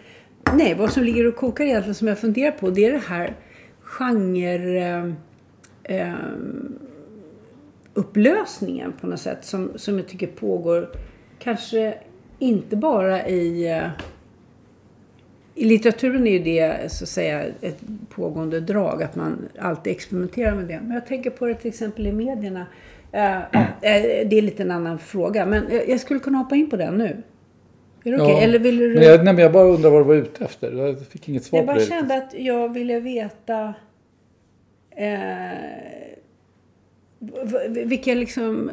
Nej, 0.54 0.74
vad 0.74 0.92
som 0.92 1.04
ligger 1.04 1.26
och 1.26 1.36
kokar 1.36 1.64
egentligen 1.64 1.94
som 1.94 2.08
jag 2.08 2.18
funderar 2.18 2.50
på 2.52 2.70
det 2.70 2.84
är 2.84 2.92
det 2.92 3.02
här 3.08 3.36
genre... 3.80 5.12
Eh, 5.84 6.08
eh, 6.08 6.14
upplösningen 7.94 8.92
på 9.00 9.06
något 9.06 9.20
sätt 9.20 9.44
som, 9.44 9.72
som 9.76 9.98
jag 9.98 10.08
tycker 10.08 10.26
pågår 10.26 10.90
kanske 11.38 11.94
inte 12.38 12.76
bara 12.76 13.28
i 13.28 13.70
eh, 13.70 13.88
i 15.62 15.64
litteraturen 15.64 16.26
är 16.26 16.30
ju 16.30 16.38
det 16.38 16.92
så 16.92 17.04
att 17.04 17.08
säga 17.08 17.44
ett 17.60 17.78
pågående 18.08 18.60
drag, 18.60 19.02
att 19.02 19.16
man 19.16 19.48
alltid 19.58 19.90
experimenterar 19.90 20.54
med 20.54 20.64
det. 20.64 20.80
Men 20.82 20.90
jag 20.90 21.06
tänker 21.06 21.30
på 21.30 21.46
det 21.46 21.54
till 21.54 21.68
exempel 21.68 22.06
i 22.06 22.12
medierna. 22.12 22.66
Uh, 23.14 23.20
uh, 23.20 23.62
det 23.80 24.38
är 24.38 24.42
lite 24.42 24.62
en 24.62 24.70
annan 24.70 24.98
fråga, 24.98 25.46
men 25.46 25.64
jag 25.88 26.00
skulle 26.00 26.20
kunna 26.20 26.38
hoppa 26.38 26.56
in 26.56 26.70
på 26.70 26.76
den 26.76 26.98
nu. 26.98 27.22
Är 28.04 28.10
det? 28.10 28.22
Okay? 28.22 28.34
Ja. 28.34 28.40
Eller 28.40 28.58
vill 28.58 28.78
du... 28.78 28.94
Men 28.94 29.02
jag, 29.02 29.24
nej, 29.24 29.34
men 29.34 29.42
jag 29.42 29.52
bara 29.52 29.64
undrar 29.64 29.90
vad 29.90 30.00
du 30.00 30.04
var 30.04 30.14
ute 30.14 30.44
efter. 30.44 30.72
Jag 30.72 31.06
fick 31.06 31.28
inget 31.28 31.44
svar 31.44 31.58
jag 31.58 31.66
på 31.66 31.74
det. 31.74 31.80
Jag 31.80 31.90
bara 31.90 31.98
kände 31.98 32.16
att 32.16 32.34
jag 32.38 32.74
ville 32.74 33.00
veta 33.00 33.74
eh, 34.90 35.58
vilka 37.68 38.14
liksom 38.14 38.70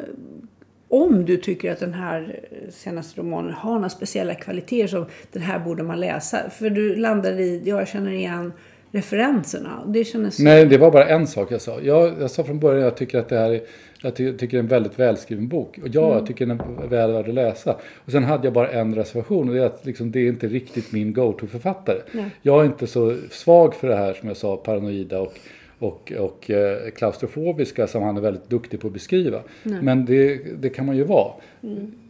om 0.90 1.24
du 1.24 1.36
tycker 1.36 1.72
att 1.72 1.80
den 1.80 1.94
här 1.94 2.40
senaste 2.70 3.20
romanen 3.20 3.52
har 3.52 3.74
några 3.74 3.88
speciella 3.88 4.34
kvaliteter 4.34 4.86
som 4.86 5.06
den 5.32 5.42
här 5.42 5.58
borde 5.58 5.82
man 5.82 6.00
läsa. 6.00 6.50
För 6.50 6.70
du 6.70 6.96
landar 6.96 7.40
i, 7.40 7.62
jag 7.64 7.88
känner 7.88 8.10
igen 8.10 8.52
referenserna. 8.92 9.82
Det 9.86 10.04
kändes 10.04 10.38
Nej, 10.38 10.66
det 10.66 10.78
var 10.78 10.90
bara 10.90 11.08
en 11.08 11.26
sak 11.26 11.52
jag 11.52 11.60
sa. 11.60 11.80
Jag, 11.80 12.12
jag 12.20 12.30
sa 12.30 12.44
från 12.44 12.58
början 12.58 12.78
att 12.78 12.84
jag 12.84 12.96
tycker 12.96 13.18
att 13.18 13.28
det 13.28 13.38
här 13.38 13.50
är, 13.50 13.60
jag 14.02 14.16
ty, 14.16 14.32
tycker 14.32 14.56
det 14.56 14.60
är 14.60 14.62
en 14.62 14.68
väldigt 14.68 14.98
välskriven 14.98 15.48
bok. 15.48 15.78
Och 15.82 15.88
ja, 15.92 16.14
jag 16.14 16.26
tycker 16.26 16.46
den 16.46 16.60
är 16.60 16.88
väl 16.88 16.88
värd 16.88 17.28
att 17.28 17.34
läsa. 17.34 17.76
Och 18.04 18.12
sen 18.12 18.24
hade 18.24 18.46
jag 18.46 18.52
bara 18.52 18.68
en 18.68 18.94
reservation 18.94 19.48
och 19.48 19.54
det 19.54 19.60
är 19.60 19.66
att 19.66 19.86
liksom, 19.86 20.10
det 20.10 20.20
är 20.20 20.28
inte 20.28 20.46
riktigt 20.46 20.92
min 20.92 21.12
go-to-författare. 21.12 21.98
Jag 22.42 22.60
är 22.60 22.64
inte 22.64 22.86
så 22.86 23.16
svag 23.30 23.74
för 23.74 23.88
det 23.88 23.96
här 23.96 24.14
som 24.14 24.28
jag 24.28 24.36
sa, 24.36 24.56
paranoida 24.56 25.20
och 25.20 25.34
och, 25.80 26.12
och 26.18 26.50
eh, 26.50 26.90
klaustrofobiska 26.90 27.86
som 27.86 28.02
han 28.02 28.16
är 28.16 28.20
väldigt 28.20 28.48
duktig 28.48 28.80
på 28.80 28.86
att 28.86 28.92
beskriva. 28.92 29.42
Men 29.62 30.04
det, 30.04 30.40
det 30.58 30.68
kan 30.68 30.86
man 30.86 30.96
ju 30.96 31.04
vara. 31.04 31.32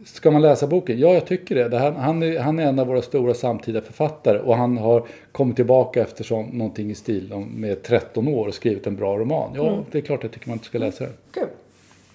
Ska 0.05 0.31
man 0.31 0.41
läsa 0.41 0.67
boken? 0.67 0.99
Ja, 0.99 1.13
jag 1.13 1.25
tycker 1.25 1.55
det. 1.55 1.69
det 1.69 1.79
här, 1.79 1.91
han, 1.91 2.23
är, 2.23 2.39
han 2.39 2.59
är 2.59 2.63
en 2.63 2.79
av 2.79 2.87
våra 2.87 3.01
stora 3.01 3.33
samtida 3.33 3.81
författare 3.81 4.39
och 4.39 4.55
han 4.55 4.77
har 4.77 5.07
kommit 5.31 5.55
tillbaka 5.55 6.01
efter 6.01 6.23
så, 6.23 6.41
någonting 6.41 6.91
i 6.91 6.95
stil 6.95 7.33
med 7.47 7.83
13 7.83 8.27
år 8.27 8.47
och 8.47 8.53
skrivit 8.53 8.87
en 8.87 8.95
bra 8.95 9.17
roman. 9.17 9.51
Ja, 9.55 9.83
det 9.91 9.97
är 9.97 10.01
klart 10.01 10.23
jag 10.23 10.31
tycker 10.31 10.49
man 10.49 10.59
ska 10.59 10.77
läsa 10.77 11.03
den. 11.03 11.13
Good. 11.33 11.49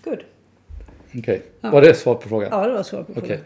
Good. 0.04 0.24
Okej, 1.18 1.42
var 1.60 1.82
det 1.82 1.94
svar 1.94 2.14
på 2.14 2.28
frågan? 2.28 2.48
Ja, 2.52 2.66
det 2.66 2.74
var 2.74 2.82
svar 2.82 3.02
på 3.02 3.12
frågan. 3.12 3.38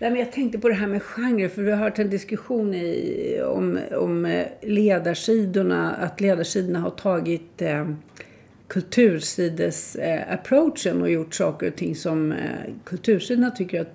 Nej, 0.00 0.10
men 0.10 0.18
jag 0.20 0.32
tänkte 0.32 0.58
på 0.58 0.68
det 0.68 0.74
här 0.74 0.86
med 0.86 1.02
genre, 1.02 1.48
för 1.48 1.62
vi 1.62 1.70
har 1.70 1.78
hört 1.78 1.98
en 1.98 2.10
diskussion 2.10 2.74
i, 2.74 3.40
om, 3.46 3.78
om 3.96 4.26
eh, 4.26 4.46
ledarsidorna, 4.62 5.94
att 5.94 6.20
ledarsidorna 6.20 6.78
har 6.78 6.90
tagit 6.90 7.62
eh, 7.62 7.88
kultursides-approachen 8.68 11.02
och 11.02 11.10
gjort 11.10 11.34
saker 11.34 11.66
och 11.68 11.76
ting 11.76 11.96
som 11.96 12.32
eh, 12.32 12.38
kultursidorna 12.84 13.50
tycker 13.50 13.80
att 13.80 13.92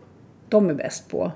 de 0.50 0.70
är 0.70 0.74
bäst 0.74 1.10
på. 1.10 1.32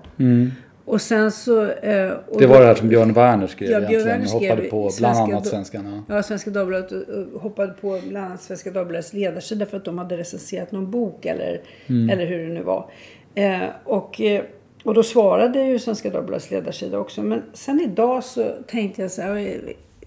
Och 0.86 1.02
sen 1.02 1.32
så... 1.32 1.70
Eh, 1.72 2.12
och 2.28 2.42
Det 2.42 2.48
var 2.48 2.60
det 2.62 2.66
här 2.66 2.76
som 2.76 2.90
Björn 2.90 3.14
Werner 3.14 3.48
skrev 3.48 3.72
Ja, 3.72 3.80
Björn 3.80 3.92
egentligen. 4.08 4.22
Werner 4.22 4.50
hoppade 4.56 4.70
på 4.70 4.92
bland 5.00 5.18
annat 5.18 5.44
Do- 5.46 5.50
svenskarna. 5.50 6.04
Ja, 6.10 6.24
Svenska 6.24 6.50
Dagbladet 6.50 6.92
eh, 6.92 7.00
hoppade 7.42 7.74
på 7.82 8.02
bland 8.10 8.26
annat 8.26 8.42
Svenska 8.42 8.72
Dagbladets 8.72 9.14
ledarsida 9.14 9.66
för 9.66 9.78
att 9.78 9.86
de 9.86 9.98
hade 9.98 10.18
recenserat 10.18 10.72
någon 10.72 10.92
bok 10.92 11.26
eller, 11.26 11.62
Mm. 11.88 12.10
eller 12.10 12.26
hur 12.26 12.48
det 12.48 12.54
nu 12.54 12.62
var. 12.64 12.92
Eh, 13.36 13.62
och, 13.84 14.22
eh, 14.22 14.44
och 14.88 14.94
då 14.94 15.04
svarade 15.04 15.64
ju 15.64 15.80
Svenska 15.80 16.10
Dagbladets 16.10 16.52
ledarsida 16.52 17.00
också. 17.00 17.24
Men 17.24 17.44
sen 17.54 17.82
idag 17.82 18.24
så 18.24 18.52
tänkte 18.68 19.02
jag 19.02 19.12
så 19.12 19.22
här, 19.22 19.38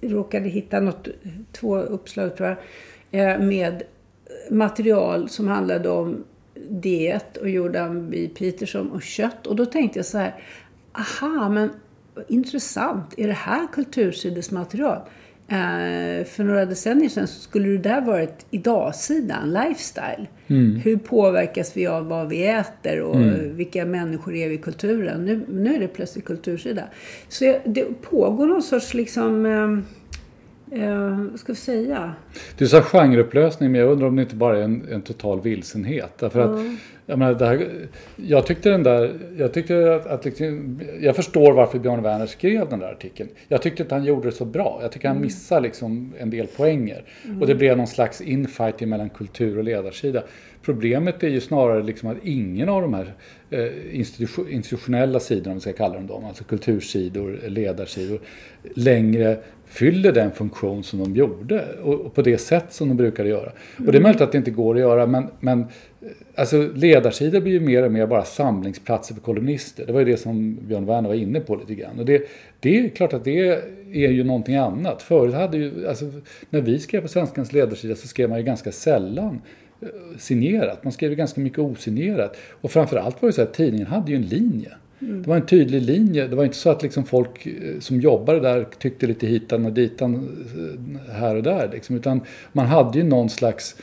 jag 0.00 0.12
råkade 0.12 0.48
hitta 0.48 0.80
något, 0.80 1.08
två 1.52 1.78
uppslag 1.78 2.36
tror 2.36 2.48
jag, 2.48 2.56
eh, 3.32 3.40
med 3.40 3.82
material 4.50 5.28
som 5.28 5.48
handlade 5.48 5.88
om 5.88 6.24
diet 6.70 7.36
och 7.36 7.48
Jordan 7.48 8.10
B. 8.10 8.28
Peterson 8.38 8.90
och 8.90 9.02
kött. 9.02 9.46
Och 9.46 9.56
då 9.56 9.66
tänkte 9.66 9.98
jag 9.98 10.06
så 10.06 10.18
här, 10.18 10.34
aha, 10.92 11.48
men 11.48 11.70
intressant. 12.28 13.14
Är 13.16 13.26
det 13.26 13.32
här 13.32 13.66
kultursidesmaterial? 13.72 14.98
Eh, 15.52 16.24
för 16.24 16.44
några 16.44 16.66
decennier 16.66 17.08
sedan 17.08 17.26
så 17.26 17.40
skulle 17.40 17.68
det 17.68 17.78
där 17.78 18.00
varit 18.00 18.46
idag-sidan, 18.50 19.52
lifestyle. 19.52 20.26
Hur 20.82 20.96
påverkas 20.96 21.76
vi 21.76 21.86
av 21.86 22.06
vad 22.06 22.28
vi 22.28 22.46
äter 22.46 23.00
och 23.00 23.20
vilka 23.58 23.84
människor 23.84 24.34
är 24.34 24.48
vi 24.48 24.54
i 24.54 24.58
kulturen? 24.58 25.24
Nu, 25.24 25.40
nu 25.48 25.74
är 25.74 25.80
det 25.80 25.88
plötsligt 25.88 26.24
kultursida. 26.24 26.82
Så 27.28 27.56
det 27.64 28.02
pågår 28.02 28.46
någon 28.46 28.62
sorts 28.62 28.94
liksom, 28.94 29.46
eh, 29.46 30.82
eh, 30.82 31.20
vad 31.30 31.40
ska 31.40 31.52
vi 31.52 31.58
säga? 31.58 32.14
Du 32.58 32.68
sa 32.68 32.82
genreupplösning, 32.82 33.72
men 33.72 33.80
jag 33.80 33.92
undrar 33.92 34.06
om 34.06 34.16
det 34.16 34.22
inte 34.22 34.36
bara 34.36 34.58
är 34.58 34.62
en, 34.62 34.88
en 34.90 35.02
total 35.02 35.40
vilsenhet. 35.40 36.18
Därför 36.18 36.40
att, 36.40 36.60
jag, 37.10 37.18
menar, 37.18 37.34
det 37.34 37.46
här, 37.46 37.68
jag 38.16 38.46
tyckte 38.46 38.70
den 38.70 38.82
där, 38.82 39.18
jag 39.38 39.52
tyckte 39.52 39.94
att, 39.94 40.06
att 40.06 40.24
liksom, 40.24 40.80
jag 41.00 41.16
förstår 41.16 41.52
varför 41.52 41.78
Björn 41.78 42.02
Werner 42.02 42.26
skrev 42.26 42.68
den 42.68 42.78
där 42.78 42.92
artikeln. 42.92 43.28
Jag 43.48 43.62
tyckte 43.62 43.82
inte 43.82 43.94
han 43.94 44.04
gjorde 44.04 44.28
det 44.28 44.32
så 44.32 44.44
bra. 44.44 44.78
Jag 44.82 44.92
tycker 44.92 45.08
han 45.08 45.20
missar 45.20 45.60
liksom 45.60 46.14
en 46.18 46.30
del 46.30 46.46
poänger. 46.46 47.04
Och 47.40 47.46
det 47.46 47.54
blev 47.54 47.76
någon 47.76 47.86
slags 47.86 48.20
infighting 48.20 48.88
mellan 48.88 49.10
kultur 49.10 49.58
och 49.58 49.64
ledarsida. 49.64 50.22
Problemet 50.62 51.22
är 51.22 51.28
ju 51.28 51.40
snarare 51.40 51.82
liksom 51.82 52.08
att 52.08 52.16
ingen 52.22 52.68
av 52.68 52.82
de 52.82 52.94
här 52.94 53.14
eh, 53.50 53.98
institution, 53.98 54.50
institutionella 54.50 55.20
sidorna, 55.20 55.50
om 55.50 55.54
vi 55.54 55.60
ska 55.60 55.72
kalla 55.72 55.94
dem 55.94 56.06
dem, 56.06 56.24
alltså 56.24 56.44
kultursidor, 56.44 57.40
ledarsidor, 57.48 58.20
längre 58.74 59.38
fyller 59.66 60.12
den 60.12 60.32
funktion 60.32 60.84
som 60.84 60.98
de 60.98 61.16
gjorde 61.16 61.64
och, 61.82 62.14
på 62.14 62.22
det 62.22 62.38
sätt 62.38 62.64
som 62.68 62.88
de 62.88 62.96
brukade 62.96 63.28
göra. 63.28 63.52
Och 63.86 63.92
det 63.92 63.98
är 63.98 64.02
möjligt 64.02 64.20
att 64.20 64.32
det 64.32 64.38
inte 64.38 64.50
går 64.50 64.74
att 64.74 64.80
göra 64.80 65.06
men, 65.06 65.26
men 65.40 65.60
eh, 65.60 65.66
alltså 66.34 66.68
ledarsidor 66.74 67.40
blir 67.40 67.52
ju 67.52 67.60
mer 67.60 67.82
och 67.82 67.92
mer 67.92 68.06
bara 68.06 68.24
samlingsplatser 68.24 69.14
för 69.14 69.22
kolumnister. 69.22 69.86
Det 69.86 69.92
var 69.92 70.00
ju 70.00 70.06
det 70.06 70.16
som 70.16 70.58
Björn 70.62 70.86
Werner 70.86 71.08
var 71.08 71.16
inne 71.16 71.40
på 71.40 71.56
lite 71.56 71.74
grann. 71.74 71.98
Och 71.98 72.04
det, 72.04 72.22
det 72.60 72.78
är 72.78 72.88
klart 72.88 73.12
att 73.12 73.24
det 73.24 73.48
är 73.92 74.10
ju 74.10 74.24
någonting 74.24 74.56
annat. 74.56 75.02
Förut 75.02 75.34
hade 75.34 75.56
ju, 75.56 75.88
alltså, 75.88 76.04
när 76.50 76.60
vi 76.60 76.78
skrev 76.78 77.00
på 77.00 77.08
Svenskans 77.08 77.52
ledarsida 77.52 77.94
så 77.94 78.08
skrev 78.08 78.28
man 78.28 78.38
ju 78.38 78.44
ganska 78.44 78.72
sällan 78.72 79.40
signerat. 80.18 80.84
Man 80.84 80.92
skrev 80.92 81.14
ganska 81.14 81.40
mycket 81.40 81.58
osignerat. 81.58 82.36
Och 82.60 82.70
framförallt 82.70 83.22
var 83.22 83.28
det 83.28 83.32
så 83.32 83.42
att 83.42 83.54
tidningen 83.54 83.86
hade 83.86 84.10
ju 84.10 84.16
en 84.16 84.26
linje. 84.26 84.70
Det 84.98 85.28
var 85.28 85.36
en 85.36 85.46
tydlig 85.46 85.82
linje. 85.82 86.26
Det 86.26 86.36
var 86.36 86.44
inte 86.44 86.56
så 86.56 86.70
att 86.70 86.82
liksom 86.82 87.04
folk 87.04 87.46
eh, 87.46 87.52
som 87.80 88.00
jobbade 88.00 88.40
där 88.40 88.66
tyckte 88.78 89.06
lite 89.06 89.26
hitan 89.26 89.66
och 89.66 89.72
ditan 89.72 90.14
eh, 90.14 91.14
här 91.14 91.36
och 91.36 91.42
där. 91.42 91.70
Liksom. 91.72 91.96
Utan 91.96 92.20
man 92.52 92.66
hade 92.66 92.98
ju 92.98 93.04
någon 93.04 93.30
slags 93.30 93.76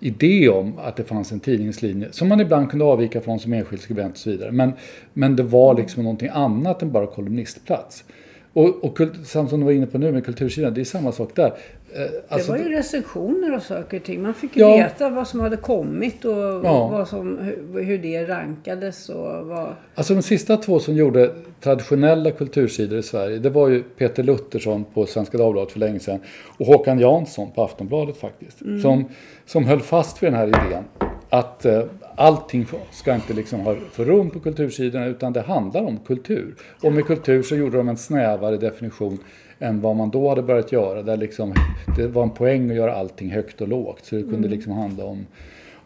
idé 0.00 0.48
om 0.48 0.78
att 0.78 0.96
det 0.96 1.04
fanns 1.04 1.32
en 1.32 1.40
tidningslinje 1.40 2.08
som 2.10 2.28
man 2.28 2.40
ibland 2.40 2.70
kunde 2.70 2.84
avvika 2.84 3.20
från 3.20 3.38
som 3.40 3.52
enskild 3.52 3.82
skribent 3.82 4.12
och 4.12 4.18
så 4.18 4.30
vidare. 4.30 4.52
Men, 4.52 4.72
men 5.12 5.36
det 5.36 5.42
var 5.42 5.74
liksom 5.74 6.02
någonting 6.02 6.28
annat 6.32 6.82
än 6.82 6.92
bara 6.92 7.06
kolumnistplats. 7.06 8.04
Och, 8.52 8.84
och 8.84 8.98
samt 9.24 9.50
som 9.50 9.60
du 9.60 9.64
var 9.66 9.72
inne 9.72 9.86
på 9.86 9.98
nu 9.98 10.12
med 10.12 10.24
kultursidan, 10.24 10.74
det 10.74 10.80
är 10.80 10.84
samma 10.84 11.12
sak 11.12 11.30
där. 11.34 11.46
Eh, 11.46 12.02
alltså, 12.28 12.52
det 12.52 12.58
var 12.58 12.64
ju 12.68 12.74
recensioner 12.76 13.56
och 13.56 13.62
saker 13.62 13.96
och 13.96 14.04
ting. 14.04 14.22
Man 14.22 14.34
fick 14.34 14.56
ju 14.56 14.62
Ja. 14.62 14.76
veta 14.76 15.10
vad 15.10 15.28
som 15.28 15.40
hade 15.40 15.56
kommit 15.56 16.24
och 16.24 16.36
Ja. 16.64 16.88
vad 16.88 17.08
som, 17.08 17.38
hur, 17.74 17.98
det 17.98 18.24
rankades 18.24 19.08
och 19.08 19.46
vad... 19.46 19.68
Alltså 19.94 20.14
de 20.14 20.22
sista 20.22 20.56
två 20.56 20.78
som 20.78 20.94
gjorde 20.94 21.30
traditionella 21.60 22.30
kultursidor 22.30 22.98
i 22.98 23.02
Sverige, 23.02 23.38
det 23.38 23.50
var 23.50 23.68
ju 23.68 23.82
Peter 23.82 24.22
Luttersson 24.22 24.84
på 24.94 25.06
Svenska 25.06 25.38
Dagbladet 25.38 25.72
för 25.72 25.78
länge 25.80 26.00
sedan 26.00 26.20
och 26.58 26.66
Håkan 26.66 26.98
Jansson 26.98 27.50
på 27.54 27.62
Aftonbladet 27.64 28.16
faktiskt. 28.16 28.58
Som, 28.82 29.04
som 29.46 29.64
höll 29.64 29.80
fast 29.80 30.22
vid 30.22 30.32
den 30.32 30.38
här 30.38 30.46
idén 30.46 30.84
att 31.28 31.64
eh, 31.64 31.82
allting 32.16 32.66
ska 32.90 33.14
inte 33.14 33.32
liksom 33.32 33.60
ha 33.60 33.76
för 33.92 34.04
rum 34.04 34.30
på 34.30 34.40
kultursidorna 34.40 35.06
utan 35.06 35.32
det 35.32 35.40
handlar 35.40 35.82
om 35.82 35.98
kultur. 36.06 36.54
Och 36.82 36.92
med 36.92 37.06
kultur 37.06 37.42
så 37.42 37.56
gjorde 37.56 37.76
de 37.76 37.88
en 37.88 37.96
snävare 37.96 38.56
definition 38.56 39.18
än 39.58 39.80
vad 39.80 39.96
man 39.96 40.10
då 40.10 40.28
hade 40.28 40.42
börjat 40.42 40.72
göra. 40.72 41.02
Där 41.02 41.16
liksom, 41.16 41.54
det 41.96 42.06
var 42.06 42.22
en 42.22 42.30
poäng 42.30 42.70
att 42.70 42.76
göra 42.76 42.94
allting 42.94 43.30
högt 43.30 43.60
och 43.60 43.68
lågt. 43.68 44.04
Så 44.04 44.16
det 44.16 44.22
kunde 44.22 44.48
liksom 44.48 44.72
handla 44.72 45.04
om, 45.04 45.26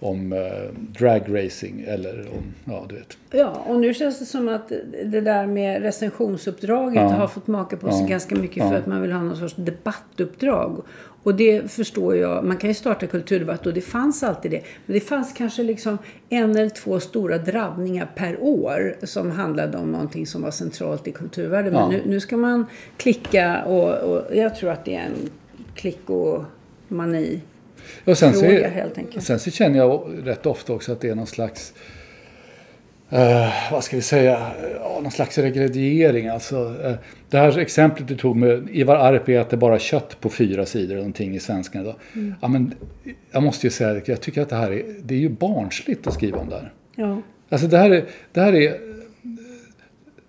om 0.01 0.33
eh, 0.33 0.39
dragracing 0.99 1.85
eller 1.89 2.21
om, 2.21 2.55
ja 2.73 2.85
du 2.89 2.95
vet. 2.95 3.17
Ja, 3.31 3.65
och 3.67 3.81
nu 3.81 3.95
känns 3.95 4.19
det 4.19 4.25
som 4.25 4.49
att 4.49 4.69
det 5.05 5.21
där 5.21 5.47
med 5.47 5.83
recensionsuppdraget 5.83 7.03
Ja. 7.03 7.09
har 7.09 7.27
fått 7.29 7.47
maka 7.47 7.77
på 7.77 7.91
sig 7.91 8.01
Ja. 8.01 8.07
ganska 8.07 8.35
mycket 8.37 8.57
Ja. 8.57 8.71
för 8.71 8.77
att 8.79 8.87
man 8.87 9.03
vill 9.03 9.13
ha 9.13 9.23
någon 9.23 9.37
sorts 9.37 9.55
debattuppdrag. 9.57 10.83
Och 11.23 11.35
det 11.35 11.71
förstår 11.73 12.17
jag. 12.17 12.45
Man 12.45 12.57
kan 12.57 12.71
ju 12.71 12.75
starta 12.75 13.07
kulturdebatt 13.07 13.67
och 13.67 13.75
det 13.75 13.81
fanns 13.81 14.23
alltid 14.23 14.51
det. 14.51 14.63
Men 14.87 14.95
det 14.95 15.01
fanns 15.01 15.33
kanske 15.33 15.63
liksom 15.63 15.99
en 16.29 16.51
eller 16.57 16.69
två 16.69 17.01
stora 17.01 17.39
drabbningar 17.39 18.11
per 18.17 18.43
år 18.43 18.97
som 19.03 19.31
handlade 19.31 19.79
om 19.79 19.93
någonting 19.93 20.27
som 20.27 20.43
var 20.43 20.51
centralt 20.51 21.09
i 21.09 21.13
kulturvärlden. 21.13 21.73
Men 21.73 21.83
Ja. 21.83 21.89
nu, 21.89 22.03
nu 22.07 22.21
ska 22.21 22.37
man 22.37 22.67
klicka 22.97 23.65
och, 23.65 23.93
och 24.11 24.37
jag 24.37 24.57
tror 24.57 24.71
att 24.71 24.85
det 24.85 24.95
är 24.95 25.05
en 25.07 25.31
klickomani. 25.75 27.41
Och 27.53 27.56
sen 28.05 28.35
så, 28.35 28.41
Fråga, 28.41 28.69
helt 28.69 28.99
enkelt. 28.99 29.25
sen 29.25 29.39
så 29.39 29.51
känner 29.51 29.79
jag 29.79 30.09
rätt 30.25 30.47
ofta 30.47 30.73
också 30.73 30.93
att 30.93 31.01
det 31.01 31.09
är 31.09 31.15
någon 31.15 31.27
slags 31.27 31.73
eh, 33.11 33.73
vad 33.73 33.85
ska 33.85 33.97
vi 33.97 34.03
säga, 34.03 34.51
ja, 34.81 35.01
någon 35.03 35.13
slags 35.13 35.39
regrediering. 35.39 36.29
Alltså, 36.29 36.75
eh, 36.85 36.95
det 37.31 37.39
här 37.39 37.59
exemplet 37.59 38.09
du 38.09 38.17
tog 38.17 38.37
med 38.37 38.69
Ivar 38.71 38.97
Arpi 38.97 39.35
äter 39.35 39.57
bara 39.57 39.79
kött 39.79 40.21
på 40.21 40.29
fyra 40.29 40.67
sidor 40.67 40.91
eller 40.91 40.97
någonting 40.97 41.35
i 41.35 41.41
Svenskan 41.41 41.83
idag. 41.83 41.97
Mm. 42.15 42.35
Ja, 42.43 42.49
men, 42.49 42.75
jag 43.31 43.43
måste 43.43 43.67
ju 43.67 43.71
säga 43.71 43.91
att 43.91 44.09
jag 44.09 44.21
tycker 44.21 44.43
att 44.43 44.49
det 44.49 44.57
här 44.57 44.73
är, 44.73 44.83
det 45.03 45.15
är 45.15 45.19
ju 45.19 45.29
barnsligt 45.29 46.07
att 46.07 46.15
skriva 46.15 46.39
om 46.39 46.49
det 46.49 46.57
här. 46.57 46.73
Ja. 46.97 47.23
Alltså 47.49 47.67
det 47.67 47.79
här 47.79 47.91
är, 47.91 48.05
det 48.33 48.41
här 48.41 48.55
är 48.55 48.96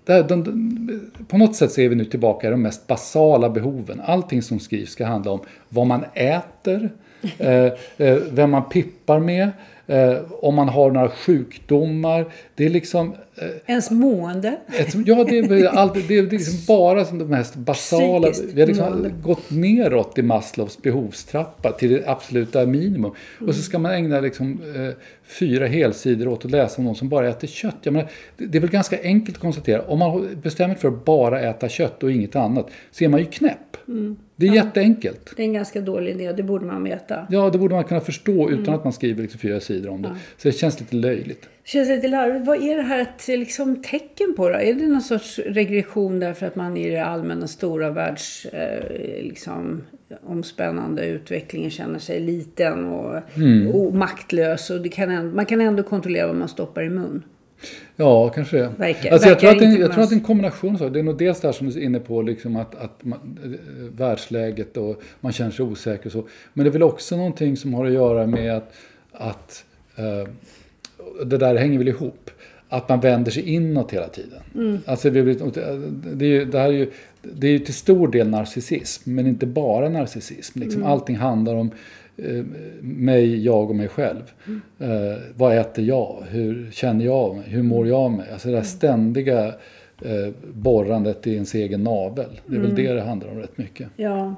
där, 0.07 0.23
de, 0.23 0.43
de, 0.43 1.25
på 1.27 1.37
något 1.37 1.55
sätt 1.55 1.71
så 1.71 1.81
är 1.81 1.89
vi 1.89 1.95
nu 1.95 2.05
tillbaka 2.05 2.47
i 2.47 2.51
de 2.51 2.61
mest 2.61 2.87
basala 2.87 3.49
behoven. 3.49 4.01
Allting 4.05 4.41
som 4.41 4.59
skrivs 4.59 4.89
ska 4.89 5.05
handla 5.05 5.31
om 5.31 5.39
vad 5.69 5.87
man 5.87 6.05
äter, 6.13 6.89
eh, 7.37 7.65
eh, 7.97 8.17
vem 8.31 8.51
man 8.51 8.69
pippar 8.69 9.19
med, 9.19 9.49
eh, 9.87 10.17
om 10.41 10.55
man 10.55 10.69
har 10.69 10.91
några 10.91 11.09
sjukdomar. 11.09 12.25
Det 12.55 12.65
är 12.65 12.69
liksom... 12.69 13.15
Eh, 13.35 13.47
Ens 13.65 13.91
mående. 13.91 14.57
ett, 14.79 14.95
ja, 15.07 15.23
det 15.23 15.37
är, 15.37 15.65
allt, 15.65 16.07
det 16.07 16.17
är 16.17 16.23
liksom 16.23 16.53
bara 16.67 17.05
som 17.05 17.17
de 17.19 17.25
mest 17.25 17.55
basala. 17.55 18.31
Psykiskt 18.31 18.53
Vi 18.55 18.61
har 18.61 18.67
liksom 18.67 18.89
mående. 18.89 19.09
gått 19.09 19.51
neråt 19.51 20.17
i 20.17 20.21
Maslows 20.21 20.81
behovstrappa 20.81 21.71
till 21.71 21.91
det 21.93 22.07
absoluta 22.07 22.65
minimum. 22.65 23.11
Och 23.47 23.55
så 23.55 23.61
ska 23.61 23.79
man 23.79 23.91
ägna 23.91 24.19
liksom, 24.19 24.61
eh, 24.75 24.93
fyra 25.25 25.67
helsidor 25.67 26.27
åt 26.27 26.45
att 26.45 26.51
läsa 26.51 26.77
om 26.77 26.85
någon 26.85 26.95
som 26.95 27.09
bara 27.09 27.29
äter 27.29 27.47
kött. 27.47 27.77
Jag 27.83 27.93
menar, 27.93 28.09
det, 28.37 28.45
det 28.45 28.57
är 28.57 28.59
väl 28.59 28.69
ganska 28.69 29.01
enkelt 29.03 29.37
att 29.37 29.41
konstatera. 29.41 29.81
Om 29.81 29.99
man 29.99 30.27
bestämmer 30.43 30.73
sig 30.73 30.81
för 30.81 30.87
att 30.87 31.05
bara 31.05 31.41
äta 31.41 31.69
kött 31.69 32.03
och 32.03 32.11
inget 32.11 32.35
annat 32.35 32.69
så 32.91 33.03
är 33.03 33.09
man 33.09 33.19
ju 33.19 33.25
knäpp. 33.25 33.77
Det 34.39 34.47
är 34.47 34.53
jätteenkelt. 34.55 35.33
Det 35.35 35.41
är 35.41 35.45
en 35.47 35.53
ganska 35.53 35.81
dålig 35.81 36.11
idé 36.11 36.31
det 36.31 36.43
borde 36.43 36.65
man 36.65 36.83
veta. 36.83 37.27
Ja, 37.29 37.49
det 37.49 37.57
borde 37.57 37.75
man 37.75 37.83
kunna 37.83 38.01
förstå 38.01 38.49
utan 38.49 38.63
Mm. 38.63 38.73
att 38.75 38.83
man 38.83 38.93
skriver 38.93 39.21
liksom 39.21 39.39
fyra 39.39 39.59
sidor 39.59 39.89
om 39.91 40.01
det. 40.01 40.09
Så 40.37 40.47
det 40.47 40.51
känns 40.51 40.79
lite 40.79 40.95
löjligt. 40.95 41.49
Känns 41.65 41.89
lite 41.89 42.07
larvigt. 42.07 42.45
Vad 42.47 42.63
är 42.63 42.75
det 42.77 42.81
här 42.83 43.01
ett 43.01 43.27
liksom, 43.27 43.81
tecken 43.81 44.33
på 44.37 44.49
då? 44.49 44.55
Är 44.55 44.73
det 44.73 44.87
någon 44.87 45.01
sorts 45.01 45.39
regression 45.39 46.19
därför 46.19 46.45
att 46.45 46.55
man 46.55 46.77
i 46.77 46.89
det 46.89 47.05
allmänna 47.05 47.47
stora 47.47 47.89
världs 47.91 48.45
eh, 48.45 49.23
liksom, 49.23 49.81
omspännande 50.23 51.05
utvecklingen 51.05 51.69
känner 51.69 51.99
sig 51.99 52.19
liten 52.19 52.85
och, 52.85 53.19
Mm. 53.37 53.67
och 53.75 53.93
maktlös 53.93 54.69
och 54.69 54.81
det 54.81 54.89
kan 54.89 55.35
man 55.35 55.45
kan 55.45 55.61
ändå 55.61 55.83
kontrollera 55.83 56.27
vad 56.27 56.35
man 56.35 56.47
stoppar 56.49 56.83
i 56.83 56.89
mun. 56.89 57.23
Ja, 57.95 58.29
kanske 58.29 58.57
det. 58.57 58.71
Verkar- 58.77 59.11
alltså, 59.11 59.29
jag, 59.29 59.39
tror 59.39 59.49
att 59.49 59.59
det, 59.59 59.65
jag 59.65 59.91
tror 59.91 60.03
att 60.03 60.09
det 60.09 60.15
är 60.15 60.17
en 60.17 60.23
kombination. 60.23 60.77
Så. 60.77 60.89
Det 60.89 60.99
är 60.99 61.03
nog 61.03 61.17
dels 61.17 61.39
det 61.41 61.47
här 61.47 61.53
som 61.53 61.69
du 61.69 61.79
är 61.79 61.83
inne 61.83 61.99
på, 61.99 62.21
liksom 62.21 62.55
att, 62.55 62.75
att 62.75 63.03
man, 63.03 63.39
eh, 63.43 63.49
världsläget 63.97 64.77
och 64.77 65.01
man 65.19 65.31
känner 65.31 65.51
sig 65.51 65.65
osäker 65.65 66.05
och 66.05 66.11
så. 66.11 66.27
Men 66.53 66.63
det 66.63 66.69
är 66.69 66.71
väl 66.73 66.83
också 66.83 67.17
någonting 67.17 67.57
som 67.57 67.73
har 67.73 67.85
att 67.85 67.93
göra 67.93 68.27
med 68.27 68.57
att, 68.57 68.73
att 69.11 69.65
eh, 69.95 70.29
det 71.25 71.37
där 71.37 71.55
hänger 71.55 71.77
väl 71.77 71.87
ihop. 71.87 72.29
Att 72.69 72.89
man 72.89 72.99
vänder 72.99 73.31
sig 73.31 73.49
inåt 73.49 73.93
hela 73.93 74.07
tiden. 74.07 74.39
Mm. 74.55 74.79
Alltså, 74.85 75.09
det, 75.09 75.21
det, 75.21 76.25
är 76.25 76.29
ju, 76.29 76.45
det 76.45 76.59
här 76.59 76.67
är 76.67 76.71
ju 76.73 76.91
det 77.21 77.47
är 77.47 77.51
ju 77.51 77.59
till 77.59 77.73
stor 77.73 78.07
del 78.07 78.29
narcissism, 78.29 79.15
men 79.15 79.27
inte 79.27 79.45
bara 79.45 79.89
narcissism. 79.89 80.59
Liksom, 80.59 80.81
Mm. 80.81 80.91
Allting 80.93 81.15
handlar 81.15 81.55
om 81.55 81.71
mig, 82.81 83.45
jag 83.45 83.69
och 83.69 83.75
mig 83.75 83.87
själv. 83.87 84.21
Mm. 84.47 84.61
Eh, 85.11 85.17
vad 85.35 85.57
äter 85.57 85.85
jag? 85.85 86.23
Hur 86.29 86.71
känner 86.71 87.05
jag 87.05 87.35
mig? 87.35 87.43
Hur 87.49 87.63
mår 87.63 87.87
jag 87.87 88.11
mig? 88.11 88.25
Alltså 88.31 88.47
det 88.47 88.53
Mm. 88.53 88.61
här 88.63 88.67
ständiga 88.69 89.45
eh, 90.01 90.33
borrandet 90.53 91.27
i 91.27 91.33
ens 91.33 91.53
egen 91.53 91.83
navel. 91.83 92.25
Det 92.45 92.55
är 92.55 92.59
väl 92.59 92.71
Mm. 92.71 92.83
det 92.83 92.93
det 92.93 93.01
handlar 93.01 93.29
om 93.29 93.37
rätt 93.37 93.57
mycket. 93.57 93.87
Ja. 93.95 94.35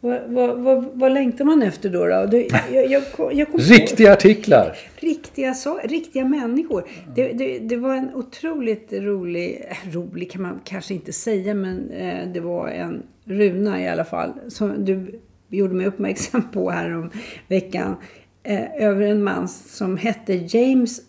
Vad, 0.00 0.20
vad, 0.26 0.58
vad, 0.58 0.84
vad 0.92 1.12
längtar 1.12 1.44
man 1.44 1.62
efter 1.62 1.90
då? 1.90 2.06
då? 2.06 2.26
Det, 2.26 2.48
jag, 2.72 2.90
jag, 2.90 3.02
jag 3.32 3.46
kom 3.48 3.60
på- 3.60 3.66
Riktiga 3.66 4.12
artiklar! 4.12 4.76
Riktiga, 4.96 5.54
så, 5.54 5.78
riktiga 5.84 6.24
människor. 6.24 6.84
Det, 7.14 7.32
det, 7.32 7.58
det 7.58 7.76
var 7.76 7.94
en 7.96 8.14
otroligt 8.14 8.92
rolig, 8.92 9.64
eh, 9.68 9.92
rolig 9.94 10.30
kan 10.30 10.42
man 10.42 10.60
kanske 10.64 10.94
inte 10.94 11.12
säga, 11.12 11.54
men 11.54 11.90
eh, 11.90 12.28
det 12.34 12.40
var 12.40 12.68
en 12.68 13.02
runa 13.24 13.82
i 13.82 13.88
alla 13.88 14.04
fall. 14.04 14.32
Som 14.48 14.84
du 14.84 15.20
gjorde 15.48 15.74
mig 15.74 15.86
uppmärksam 15.86 16.50
på 16.52 16.70
här 16.70 16.94
om 16.94 17.10
veckan. 17.48 17.96
Eh, 18.42 18.82
över 18.84 19.02
en 19.06 19.22
man 19.22 19.48
som 19.48 19.96
hette 19.96 20.34
James? 20.34 21.00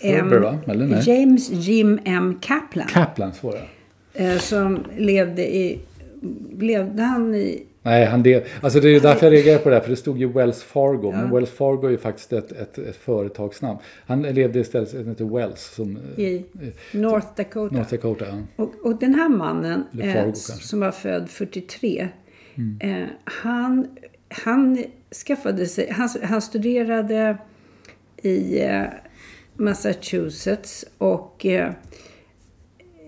Eller 0.00 0.86
nej? 0.86 1.02
James 1.06 1.50
Jim 1.50 2.00
M. 2.04 2.38
Kaplan. 2.40 2.86
Kaplan, 2.86 3.32
så 3.32 3.46
var 3.46 3.54
det. 3.54 4.24
eh, 4.24 4.38
som 4.38 4.78
levde 4.96 5.56
i... 5.56 5.78
Levde 6.58 7.02
han 7.02 7.34
i... 7.34 7.62
Nej, 7.82 8.04
han 8.04 8.22
det, 8.22 8.46
alltså 8.60 8.80
det 8.80 8.88
är 8.88 8.92
ju 8.92 9.00
därför 9.00 9.26
jag 9.26 9.32
reagerar 9.32 9.58
på 9.58 9.68
det 9.68 9.74
här, 9.74 9.82
för 9.82 9.90
det 9.90 9.96
stod 9.96 10.18
ju 10.18 10.32
Wells 10.32 10.62
Fargo. 10.62 11.12
Men 11.12 11.30
Wells 11.34 11.50
Fargo 11.50 11.86
är 11.86 11.90
ju 11.90 11.98
faktiskt 11.98 12.32
ett, 12.32 12.52
ett, 12.52 12.78
ett 12.78 12.96
företagsnamn. 12.96 13.78
Han 14.06 14.22
levde 14.22 14.58
istället, 14.60 14.92
han 14.94 15.06
heter 15.08 15.24
Wells, 15.24 15.74
som 15.74 15.98
eh, 16.16 16.24
i 16.24 16.44
North 16.92 17.26
Dakota. 17.36 17.76
North 17.76 17.90
Dakota. 17.90 18.24
Ja. 18.28 18.64
Och, 18.64 18.72
och 18.84 18.98
den 18.98 19.14
här 19.14 19.28
mannen, 19.28 19.84
eh, 20.02 20.32
som 20.32 20.80
var 20.80 20.90
född 20.90 21.30
43, 21.30 22.08
eh, 22.80 23.04
han, 23.24 23.88
han 24.28 24.84
skaffade 25.26 25.66
sig, 25.66 25.90
han, 25.90 26.08
han 26.22 26.42
studerade 26.42 27.36
i 28.22 28.60
eh, 28.62 28.82
Massachusetts 29.56 30.84
och 30.98 31.46
eh, 31.46 31.68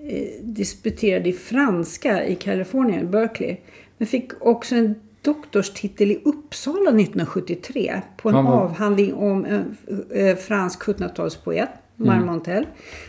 eh, 0.09 0.29
disputerade 0.43 1.29
i 1.29 1.33
franska 1.33 2.25
i 2.27 2.35
Kalifornien, 2.35 3.11
Berkeley. 3.11 3.57
Men 3.99 4.07
fick 4.09 4.33
också 4.41 4.75
en 4.75 4.95
doktorstitel 5.23 6.11
i 6.11 6.21
Uppsala 6.25 6.91
1973 6.91 8.03
på 8.17 8.29
en 8.29 8.35
var- 8.35 8.53
avhandling 8.63 9.15
om 9.15 9.45
en 9.45 9.77
eh, 10.15 10.37
fransk 10.37 10.83
1700-talspoet, 10.83 11.69
Marmontel, 11.97 12.67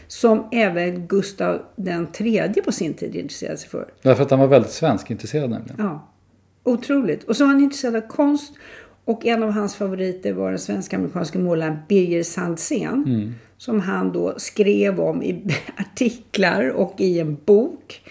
som 0.07 0.47
även 0.51 1.07
Gustav 1.07 1.61
den 1.75 2.07
tredje 2.11 2.63
på 2.63 2.71
sin 2.71 2.93
tid 2.93 3.15
intresserade 3.15 3.57
sig 3.57 3.69
för. 3.69 3.87
Därför 4.01 4.23
att 4.23 4.31
han 4.31 4.39
var 4.39 4.47
väldigt 4.47 4.71
svensk 4.71 5.11
intresserad 5.11 5.49
nämligen. 5.49 5.75
Ja, 5.79 6.07
otroligt. 6.67 7.23
Och 7.23 7.35
så 7.37 7.43
var 7.45 7.51
han 7.53 7.61
intresserad 7.63 7.95
av 7.95 8.01
konst. 8.01 8.53
Och 9.05 9.25
en 9.25 9.43
av 9.43 9.51
hans 9.51 9.75
favoriter 9.75 10.33
var 10.33 10.49
den 10.49 10.59
svenska-amerikanska 10.59 11.39
målaren 11.39 11.77
Birger 11.87 12.23
Sandsen. 12.23 13.03
Som 13.57 13.79
han 13.79 14.11
då 14.11 14.33
skrev 14.37 14.99
om 14.99 15.23
i 15.23 15.43
artiklar 15.77 16.69
och 16.69 16.93
i 16.97 17.19
en 17.19 17.37
bok. 17.45 18.01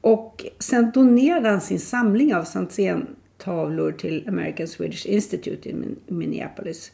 Och 0.00 0.46
sen 0.58 0.90
donerade 0.94 1.48
han 1.48 1.60
sin 1.60 1.80
samling 1.80 2.34
av 2.34 2.44
Sandsen-tavlor 2.44 3.92
till 3.92 4.24
American 4.28 4.66
Swedish 4.68 5.06
Institute 5.06 5.68
i 5.68 5.74
Min- 5.74 5.96
Minneapolis. 6.06 6.92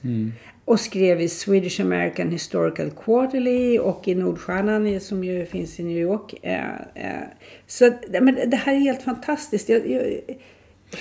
Och 0.65 0.81
skrev 0.81 1.21
i 1.21 1.29
Swedish 1.29 1.81
American 1.81 2.31
Historical 2.31 2.91
Quarterly 2.91 3.79
och 3.79 4.09
i 4.09 4.15
Nordstjärnan 4.15 5.01
som 5.01 5.25
ju 5.25 5.47
finns 5.47 5.81
i 5.81 5.83
New 5.83 5.99
York. 5.99 6.35
Eh, 6.43 6.75
eh, 6.95 7.23
så 7.67 7.91
men 8.21 8.35
det 8.51 8.57
här 8.57 8.75
är 8.75 8.79
helt 8.79 9.03
fantastiskt. 9.03 9.69
Jag, 9.69 9.91
jag, 9.91 10.03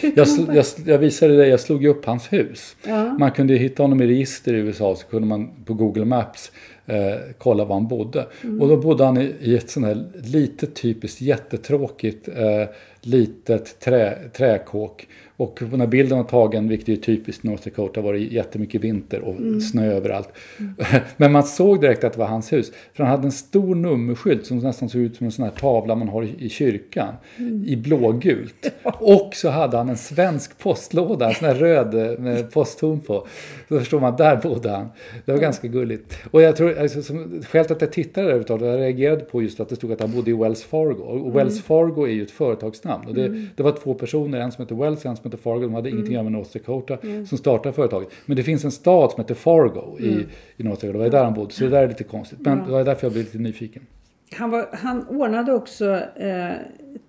Jag, 0.02 0.28
jag, 0.54 0.66
jag 0.86 0.98
visade 0.98 1.38
dig, 1.38 1.50
jag 1.50 1.60
slog 1.60 1.84
ju 1.84 1.90
upp 1.90 2.06
hans 2.06 2.34
hus. 2.34 2.76
Ja. 2.88 3.18
Man 3.20 3.32
kunde 3.32 3.56
hitta 3.56 3.84
honom 3.84 4.02
i 4.02 4.08
register 4.08 4.54
i 4.54 4.58
USA 4.58 4.96
så 4.96 5.08
kunde 5.08 5.28
man 5.28 5.50
på 5.66 5.74
Google 5.74 6.06
Maps 6.06 6.52
eh, 6.86 7.16
kolla 7.38 7.66
var 7.66 7.76
han 7.76 7.88
bodde. 7.88 8.28
Mm. 8.44 8.62
Och 8.62 8.68
då 8.68 8.78
bodde 8.78 9.04
han 9.06 9.18
i, 9.18 9.36
i 9.40 9.56
ett 9.58 9.70
sånt 9.70 9.86
här 9.86 10.04
litet 10.24 10.76
typiskt 10.76 11.22
jättetråkigt 11.22 12.28
eh, 12.28 12.68
litet 13.02 13.80
trä, 13.80 14.18
träkåk. 14.34 15.08
Och 15.38 15.56
på 15.56 15.66
den 15.66 15.80
här 15.80 15.88
bilden 15.88 16.18
var 16.18 16.26
tagen, 16.26 16.68
vilket 16.70 16.90
är 16.90 16.96
typiskt 16.96 17.44
North 17.44 17.64
Dakota, 17.64 18.02
var 18.02 18.14
det 18.14 18.20
jättemycket 18.20 18.82
vinter 18.82 19.22
och 19.22 19.36
Mm. 19.36 19.62
snö 19.62 19.92
överallt. 19.92 20.30
Men 21.18 21.32
man 21.32 21.44
såg 21.44 21.82
direkt 21.82 22.04
att 22.04 22.14
det 22.14 22.20
var 22.20 22.26
hans 22.28 22.54
hus. 22.54 22.72
För 22.94 23.04
han 23.04 23.12
hade 23.12 23.28
en 23.28 23.32
stor 23.32 23.76
nummerskylt 23.76 24.46
som 24.46 24.58
nästan 24.58 24.90
såg 24.90 25.02
ut 25.02 25.16
som 25.16 25.26
en 25.26 25.32
sån 25.32 25.46
här 25.46 25.52
tavla 25.52 25.96
man 25.96 26.10
har 26.10 26.24
i, 26.24 26.36
i 26.40 26.50
kyrkan. 26.50 27.14
Mm. 27.38 27.66
I 27.68 27.76
blågult. 27.76 28.72
Och 29.00 29.32
så 29.36 29.50
hade 29.50 29.78
han 29.78 29.90
en 29.90 29.98
svensk 29.98 30.58
postlåda, 30.58 31.28
en 31.28 31.36
sån 31.36 31.48
här 31.48 31.56
röd 31.56 31.94
eh, 31.94 32.20
med 32.20 32.52
posttorn 32.52 33.00
på. 33.00 33.28
Så 33.70 33.80
förstår 33.80 34.00
man, 34.00 34.16
där 34.16 34.36
bodde 34.36 34.70
han. 34.70 34.88
Det 35.26 35.32
var 35.32 35.40
ganska 35.40 35.68
gulligt. 35.68 36.18
Och 36.32 36.42
jag 36.42 36.56
tror, 36.56 36.75
alltså, 36.80 37.02
som, 37.02 37.42
skälet 37.42 37.72
att 37.72 37.82
jag 37.82 37.92
tittade 37.92 38.26
överhuvudtaget, 38.26 38.68
jag 38.68 38.80
reagerade 38.80 39.24
på 39.24 39.42
just 39.42 39.60
att 39.60 39.70
det 39.70 39.76
stod 39.76 39.92
att 39.92 40.02
han 40.02 40.12
bodde 40.12 40.32
i 40.32 40.34
Wells 40.34 40.64
Fargo. 40.64 41.04
Och 41.04 41.36
Wells 41.36 41.62
Fargo 41.62 42.08
är 42.08 42.12
ju 42.12 42.24
ett 42.24 42.32
företagsnamn. 42.32 43.08
Och 43.08 43.14
det, 43.14 43.46
det 43.56 43.64
var 43.64 43.72
två 43.72 43.94
personer, 43.94 44.40
en 44.40 44.52
som 44.52 44.64
heter 44.64 44.76
Wells 44.76 45.00
och 45.00 45.06
en 45.06 45.16
som 45.18 45.26
heter 45.26 45.38
Fargo. 45.38 45.62
De 45.62 45.74
hade 45.74 45.90
ingenting 45.90 46.14
att 46.14 46.14
göra 46.14 46.24
med 46.24 46.32
North 46.32 46.50
Dakota 46.54 46.98
som 47.28 47.38
startade 47.38 47.74
företaget. 47.74 48.10
Men 48.26 48.38
det 48.38 48.44
finns 48.44 48.64
en 48.64 48.72
stad 48.72 49.12
som 49.12 49.22
hetter 49.22 49.36
Fargo 49.36 50.00
i, 50.00 50.26
i 50.58 50.64
North 50.64 50.82
Dakota. 50.82 50.98
Det 50.98 51.04
var 51.04 51.10
där 51.10 51.24
han 51.24 51.34
bodde. 51.34 51.54
Så 51.54 51.64
det 51.64 51.70
där 51.70 51.84
är 51.84 51.88
lite 51.88 52.04
konstigt. 52.04 52.40
Men 52.42 52.66
det 52.66 52.72
var 52.72 52.84
därför 52.84 53.06
jag 53.08 53.14
blev 53.14 53.26
lite 53.26 53.38
nyfiken. 53.38 53.84
Han, 54.32 54.52
var, 54.52 54.70
han 54.72 55.08
ordnade 55.08 55.54
också 55.54 56.00
eh, 56.16 56.52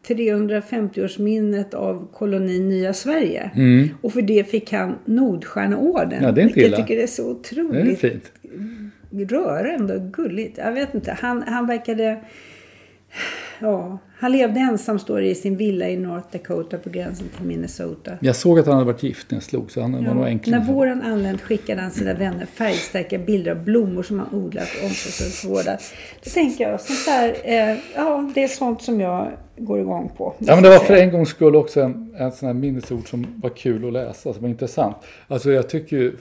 350-årsminnet 0.09 1.75
av 1.75 2.09
kolonin 2.13 2.69
Nya 2.69 2.93
Sverige. 2.93 3.51
Och 4.01 4.13
för 4.13 4.23
det 4.23 4.51
fick 4.51 4.73
han 4.73 4.95
Nordstjärneorden. 5.05 6.13
Mm. 6.13 6.25
Ja, 6.25 6.33
det 6.33 6.41
är 6.41 6.43
inte 6.43 6.55
vilket 6.55 6.69
illa. 6.69 6.79
jag 6.79 6.87
tycker 6.87 7.03
är 7.03 7.07
så 7.07 7.23
Det 7.23 7.57
är 7.57 7.65
otroligt 7.65 7.99
fint. 7.99 8.33
Rörande 9.25 9.95
och 9.97 10.03
gulligt. 10.13 10.59
Jag 10.59 10.73
vet 10.73 10.95
inte. 10.95 11.13
Han, 11.21 11.43
han 11.43 11.67
verkade... 11.67 12.21
Ja, 13.61 13.99
han 14.19 14.33
levde 14.33 14.61
ensam 14.61 14.99
står 14.99 15.21
det 15.21 15.27
i 15.27 15.35
sin 15.35 15.57
villa 15.57 15.89
i 15.89 15.97
North 15.97 16.27
Dakota 16.33 16.79
på 16.79 16.91
gränsen 16.91 17.29
till 17.37 17.47
Minnesota. 17.47 18.13
Jag 18.21 18.37
såg 18.37 18.59
att 18.59 18.67
han 18.67 18.75
hade 18.75 18.87
varit 18.87 19.03
gift 19.03 19.31
när 19.31 19.37
jag 19.37 19.43
slog, 19.43 19.71
så 19.71 19.81
han 19.81 19.93
var 19.93 20.01
nog 20.01 20.25
Ja, 20.25 20.27
enklare. 20.27 20.61
när 20.61 20.67
våren 20.73 21.03
anlänt 21.03 21.41
skickade 21.41 21.81
han 21.81 21.91
sina 21.91 22.15
vänner 22.15 22.47
färgstarka 22.47 23.19
bilder 23.19 23.51
av 23.51 23.65
blommor 23.65 24.03
som 24.03 24.19
han 24.19 24.35
odlat 24.35 24.69
och 24.79 24.85
omsorgsfullt 24.85 25.53
vårdat. 25.53 25.83
Då 26.25 26.31
tänker 26.31 26.71
jag, 26.71 26.81
sånt 26.81 27.07
där, 27.07 27.37
eh, 27.45 27.79
ja 27.95 28.31
det 28.35 28.45
är 28.45 28.49
sånt 28.49 28.83
som 28.83 29.01
jag 29.01 29.29
går 29.57 29.81
igång 29.81 30.11
på. 30.17 30.35
Ja, 30.39 30.55
men 30.55 30.63
det 30.63 30.69
var 30.71 30.79
för 30.79 30.97
en 30.97 31.11
gångs 31.11 31.29
skull 31.29 31.57
också 31.57 31.81
en, 31.81 32.15
en 32.19 32.33
sån 32.33 32.47
här 32.47 32.55
minnesord 32.55 33.09
som 33.11 33.27
var 33.37 33.51
kul 33.51 33.87
att 33.87 33.93
läsa, 33.93 34.33
som 34.33 34.43
var 34.43 34.49
intressant. 34.49 34.97
Alltså 35.29 35.51
jag 35.51 35.69
tycker 35.69 35.97
ju 35.97 36.17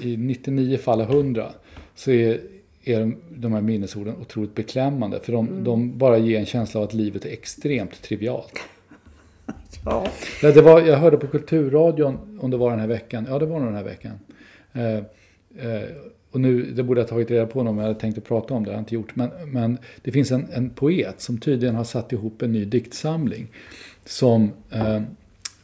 i 0.00 0.16
99 0.16 0.78
fall 0.78 1.00
av 1.00 1.10
100 1.10 1.46
så 1.94 2.10
är, 2.10 2.40
är 2.84 3.00
de, 3.00 3.16
de 3.30 3.52
här 3.52 3.60
minnesorden 3.60 4.14
otroligt 4.20 4.54
beklämmande. 4.54 5.20
För 5.20 5.32
de, 5.32 5.64
de 5.64 5.98
bara 5.98 6.18
ger 6.18 6.38
en 6.38 6.46
känsla 6.46 6.80
av 6.80 6.86
att 6.86 6.94
livet 6.94 7.24
är 7.24 7.30
extremt 7.30 8.02
trivialt. 8.02 8.52
Ja, 9.84 10.06
Ja, 10.42 10.52
det 10.52 10.62
var, 10.62 10.80
jag 10.80 10.96
hörde 10.96 11.16
på 11.16 11.26
Kulturradion, 11.26 12.38
om 12.40 12.50
det 12.50 12.56
var 12.56 12.70
den 12.70 12.80
här 12.80 12.86
veckan, 12.86 13.26
ja 13.28 13.38
det 13.38 13.46
var 13.46 13.58
nog 13.58 13.68
den 13.68 13.76
här 13.76 13.84
veckan. 13.84 14.12
Eh, 14.72 14.96
eh, 15.66 15.88
och 16.30 16.40
nu, 16.40 16.62
det 16.62 16.82
borde 16.82 17.00
jag 17.00 17.08
tagit 17.08 17.30
reda 17.30 17.46
på 17.46 17.60
om 17.60 17.78
jag 17.78 17.84
hade 17.84 18.00
tänkt 18.00 18.18
att 18.18 18.24
prata 18.24 18.54
om 18.54 18.64
det, 18.64 18.70
det 18.70 18.72
har 18.72 18.76
jag 18.76 18.82
inte 18.82 18.94
gjort. 18.94 19.16
Men, 19.16 19.30
men 19.46 19.78
det 20.02 20.12
finns 20.12 20.30
en, 20.30 20.46
en 20.52 20.70
poet 20.70 21.20
som 21.20 21.38
tydligen 21.38 21.74
har 21.74 21.84
satt 21.84 22.12
ihop 22.12 22.42
en 22.42 22.52
ny 22.52 22.64
diktsamling. 22.64 23.46
Som 24.04 24.52
eh, 24.70 25.02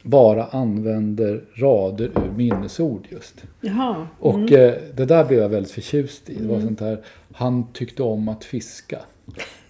bara 0.09 0.45
använder 0.45 1.41
rader 1.53 2.05
ur 2.05 2.31
minnesord 2.35 3.07
just. 3.09 3.43
jaha. 3.61 4.07
Och 4.19 4.51
eh, 4.51 4.73
det 4.95 5.05
där 5.05 5.25
blev 5.25 5.39
jag 5.39 5.49
väldigt 5.49 5.71
förtjust 5.71 6.29
i. 6.29 6.35
Det 6.35 6.47
var 6.47 6.59
sånt 6.59 6.79
här, 6.79 6.97
han 7.33 7.73
tyckte 7.73 8.03
om 8.03 8.29
att 8.29 8.43
fiska. 8.43 8.99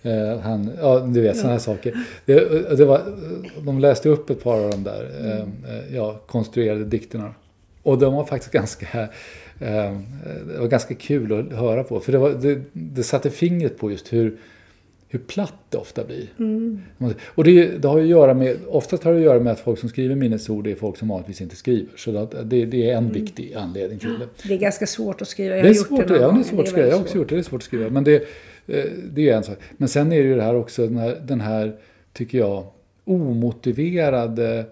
Eh, 0.02 0.40
han, 0.40 0.72
ja, 0.82 1.00
du 1.00 1.22
vet 1.22 1.38
sådana 1.38 1.54
här 1.54 1.60
saker. 1.60 1.98
Det, 2.26 2.78
det 2.78 2.86
var, 2.86 3.02
de 3.66 3.80
läste 3.80 4.10
upp 4.10 4.30
ett 4.30 4.44
par 4.44 4.60
av 4.60 4.72
de 4.72 4.84
där 4.84 5.10
eh, 5.26 5.40
eh, 5.40 5.96
ja, 5.96 6.22
konstruerade 6.28 6.86
dikterna. 6.86 7.34
Och 7.84 7.98
de 7.98 8.14
var 8.14 8.26
faktiskt 8.26 8.54
ganska, 8.54 9.02
eh, 9.60 9.98
det 10.48 10.60
var 10.60 10.68
ganska 10.68 10.96
kul 10.96 11.40
att 11.40 11.58
höra 11.58 11.84
på. 11.84 12.00
För 12.00 12.12
det, 12.12 12.18
var, 12.18 12.30
det, 12.30 12.62
det 12.74 13.04
satte 13.04 13.30
fingret 13.30 13.78
på 13.78 13.92
just 13.92 14.14
hur, 14.14 14.38
hur 15.10 15.20
platt 15.20 15.54
det 15.70 15.78
ofta 15.78 16.04
blir. 16.04 16.28
Mm. 16.40 16.82
Och 17.26 17.44
det, 17.44 17.68
det, 17.68 17.88
har 17.88 17.98
ju 17.98 18.04
att 18.04 18.10
göra 18.10 18.34
med, 18.34 18.58
oftast 18.68 19.04
har 19.04 19.12
det 19.12 19.18
att 19.18 19.24
göra 19.24 19.40
med 19.40 19.54
att 19.54 19.60
folk 19.60 19.80
som 19.80 19.90
skriver 19.90 20.16
minnesord 20.16 20.68
är 20.68 20.76
folk 20.76 20.98
som 20.98 21.08
vanligtvis 21.08 21.42
inte 21.42 21.56
skriver. 21.56 21.90
Så 21.98 22.12
det, 22.44 22.66
det 22.66 22.90
är 22.90 22.92
en 22.92 22.98
mm. 22.98 23.12
viktig 23.14 23.54
anledning 23.54 24.00
till 24.00 24.20
det. 24.20 24.48
Det 24.48 24.54
är 24.54 24.58
ganska 24.58 24.88
svårt 24.88 25.22
att 25.22 25.28
skriva. 25.28 25.56
Jag 25.56 25.64
har 25.64 25.70
det 25.70 25.70
är 25.70 25.74
svårt, 25.74 26.08
det, 26.08 26.18
ja, 26.18 26.32
det 26.32 26.40
är 26.40 26.44
svårt 26.44 26.60
att 26.60 26.70
skriva. 26.70 26.88
Jag 26.88 26.96
har 26.96 27.02
också 27.02 27.18
gjort 27.18 27.30
det. 27.30 27.36
Det 27.36 27.42
är 27.42 27.44
svårt 27.44 27.62
att 27.62 27.66
skriva. 27.66 27.90
Men 27.90 28.04
det, 28.04 28.16
eh, 28.68 28.86
det 29.12 29.30
är 29.30 29.38
en 29.38 29.44
sak. 29.44 29.58
Men 29.78 29.90
sen 29.90 30.12
är 30.12 30.18
det 30.18 30.30
ju 30.30 30.36
det 30.36 30.44
här 30.44 30.56
också, 30.56 30.88
den 30.88 30.98
här, 30.98 31.22
den 31.24 31.42
här 31.42 31.76
tycker 32.14 32.38
jag, 32.38 32.66
omotiverade 33.04 34.66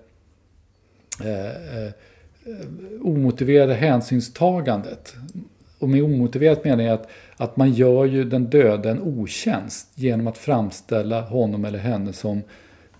eh, 1.23 1.85
eh, 1.85 1.91
omotiverade 3.01 3.73
hänsynstagandet. 3.73 5.13
Och 5.79 5.89
med 5.89 6.03
omotiverat 6.03 6.63
menar 6.65 6.83
jag 6.83 6.93
att, 6.93 7.09
att 7.37 7.57
man 7.57 7.73
gör 7.73 8.05
ju 8.05 8.23
den 8.23 8.45
döde 8.45 8.89
en 8.89 9.01
otjänst 9.01 9.87
genom 9.95 10.27
att 10.27 10.37
framställa 10.37 11.21
honom 11.21 11.65
eller 11.65 11.79
henne 11.79 12.13
som 12.13 12.41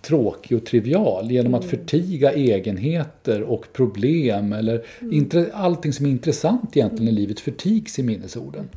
tråkig 0.02 0.56
och 0.56 0.66
trivial 0.66 1.30
genom 1.30 1.54
att 1.54 1.64
mm. 1.64 1.70
förtiga 1.70 2.32
egenheter 2.32 3.42
och 3.42 3.66
problem 3.72 4.52
eller 4.52 4.84
mm. 5.00 5.46
allting 5.52 5.92
som 5.92 6.06
är 6.06 6.10
intressant 6.10 6.76
egentligen 6.76 7.08
i 7.08 7.12
livet 7.12 7.40
förtigs 7.40 7.98
i 7.98 8.02
minnesorden. 8.02 8.68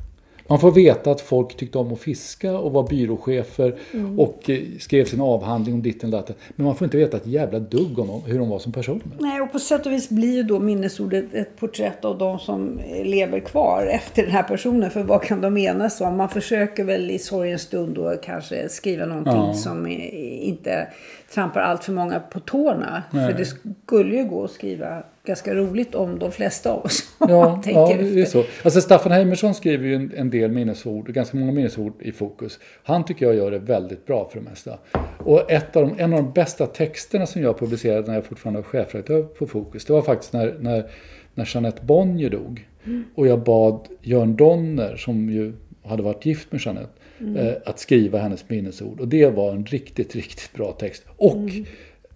Man 0.49 0.59
får 0.59 0.71
veta 0.71 1.11
att 1.11 1.21
folk 1.21 1.57
tyckte 1.57 1.77
om 1.77 1.93
att 1.93 1.99
fiska 1.99 2.57
och 2.57 2.71
var 2.71 2.87
byråchefer 2.87 3.75
mm. 3.93 4.19
och 4.19 4.49
eh, 4.49 4.59
skrev 4.79 5.05
sin 5.05 5.21
avhandling 5.21 5.75
om 5.75 5.81
ditten 5.81 6.11
datten. 6.11 6.35
Men 6.55 6.65
man 6.65 6.75
får 6.75 6.85
inte 6.85 6.97
veta 6.97 7.17
ett 7.17 7.27
jävla 7.27 7.59
dugg 7.59 7.99
om 7.99 8.21
hur 8.25 8.39
de 8.39 8.49
var 8.49 8.59
som 8.59 8.71
personer. 8.71 9.01
Nej, 9.19 9.41
och 9.41 9.51
på 9.51 9.59
sätt 9.59 9.85
och 9.85 9.91
vis 9.91 10.09
blir 10.09 10.35
ju 10.35 10.43
då 10.43 10.59
minnesordet 10.59 11.33
ett 11.33 11.57
porträtt 11.57 12.05
av 12.05 12.17
de 12.17 12.39
som 12.39 12.79
lever 13.03 13.39
kvar 13.39 13.85
efter 13.85 14.23
den 14.23 14.31
här 14.31 14.43
personen. 14.43 14.91
För 14.91 15.03
vad 15.03 15.21
kan 15.21 15.41
de 15.41 15.57
enas 15.57 16.01
om? 16.01 16.17
Man 16.17 16.29
försöker 16.29 16.83
väl 16.83 17.11
i 17.11 17.19
sorgens 17.19 17.61
stund 17.61 17.95
då 17.95 18.15
kanske 18.23 18.69
skriva 18.69 19.05
någonting 19.05 19.33
ja. 19.33 19.53
som 19.53 19.87
inte 19.87 20.87
trampar 21.33 21.61
allt 21.61 21.83
för 21.83 21.91
många 21.91 22.19
på 22.19 22.39
tårna. 22.39 23.03
Nej. 23.11 23.27
För 23.27 23.37
det 23.37 23.45
skulle 23.85 24.15
ju 24.15 24.23
gå 24.25 24.43
att 24.43 24.51
skriva 24.51 25.03
ganska 25.29 25.55
roligt 25.55 25.95
om 25.95 26.19
de 26.19 26.31
flesta 26.31 26.71
av 26.71 26.85
oss. 26.85 27.03
Ja, 27.19 27.61
ja 27.65 27.95
det 27.99 28.21
är 28.21 28.25
så. 28.25 28.43
Alltså 28.63 28.81
Staffan 28.81 29.11
Heimersson 29.11 29.53
skriver 29.53 29.87
ju 29.87 29.95
en, 29.95 30.11
en, 30.17 30.29
del 30.29 30.51
minnesord, 30.51 31.13
ganska 31.13 31.37
många 31.37 31.51
minnesord 31.51 31.93
i 31.99 32.11
fokus. 32.11 32.59
Han 32.83 33.05
tycker 33.05 33.25
jag 33.25 33.35
gör 33.35 33.51
det 33.51 33.59
väldigt 33.59 34.05
bra 34.05 34.29
för 34.31 34.39
det 34.39 34.49
mesta. 34.49 34.77
Och 35.17 35.51
ett 35.51 35.75
av 35.75 35.87
de, 35.87 36.03
en 36.03 36.13
av 36.13 36.23
de 36.23 36.33
bästa 36.33 36.65
texterna 36.65 37.25
som 37.25 37.41
jag 37.41 37.59
publicerade 37.59 38.07
när 38.07 38.13
jag 38.13 38.25
fortfarande 38.25 38.59
var 38.59 38.67
chefredaktör 38.67 39.23
på 39.23 39.47
Fokus, 39.47 39.85
det 39.85 39.93
var 39.93 40.01
faktiskt 40.01 40.33
när, 40.33 40.55
när, 40.59 40.91
när 41.33 41.49
Jeanette 41.53 41.85
Bonnier 41.85 42.29
dog. 42.29 42.67
Mm. 42.85 43.03
Och 43.15 43.27
jag 43.27 43.43
bad 43.43 43.87
Jörn 44.01 44.35
Donner, 44.35 44.95
som 44.95 45.29
ju 45.29 45.53
hade 45.83 46.03
varit 46.03 46.25
gift 46.25 46.51
med 46.51 46.61
Jeanette, 46.61 46.91
mm. 47.19 47.35
eh, 47.35 47.53
att 47.65 47.79
skriva 47.79 48.19
hennes 48.19 48.49
minnesord. 48.49 48.99
Och 48.99 49.07
det 49.07 49.29
var 49.29 49.51
en 49.51 49.65
riktigt, 49.65 50.15
riktigt 50.15 50.53
bra 50.53 50.71
text. 50.71 51.03
Och 51.17 51.35
mm. 51.35 51.65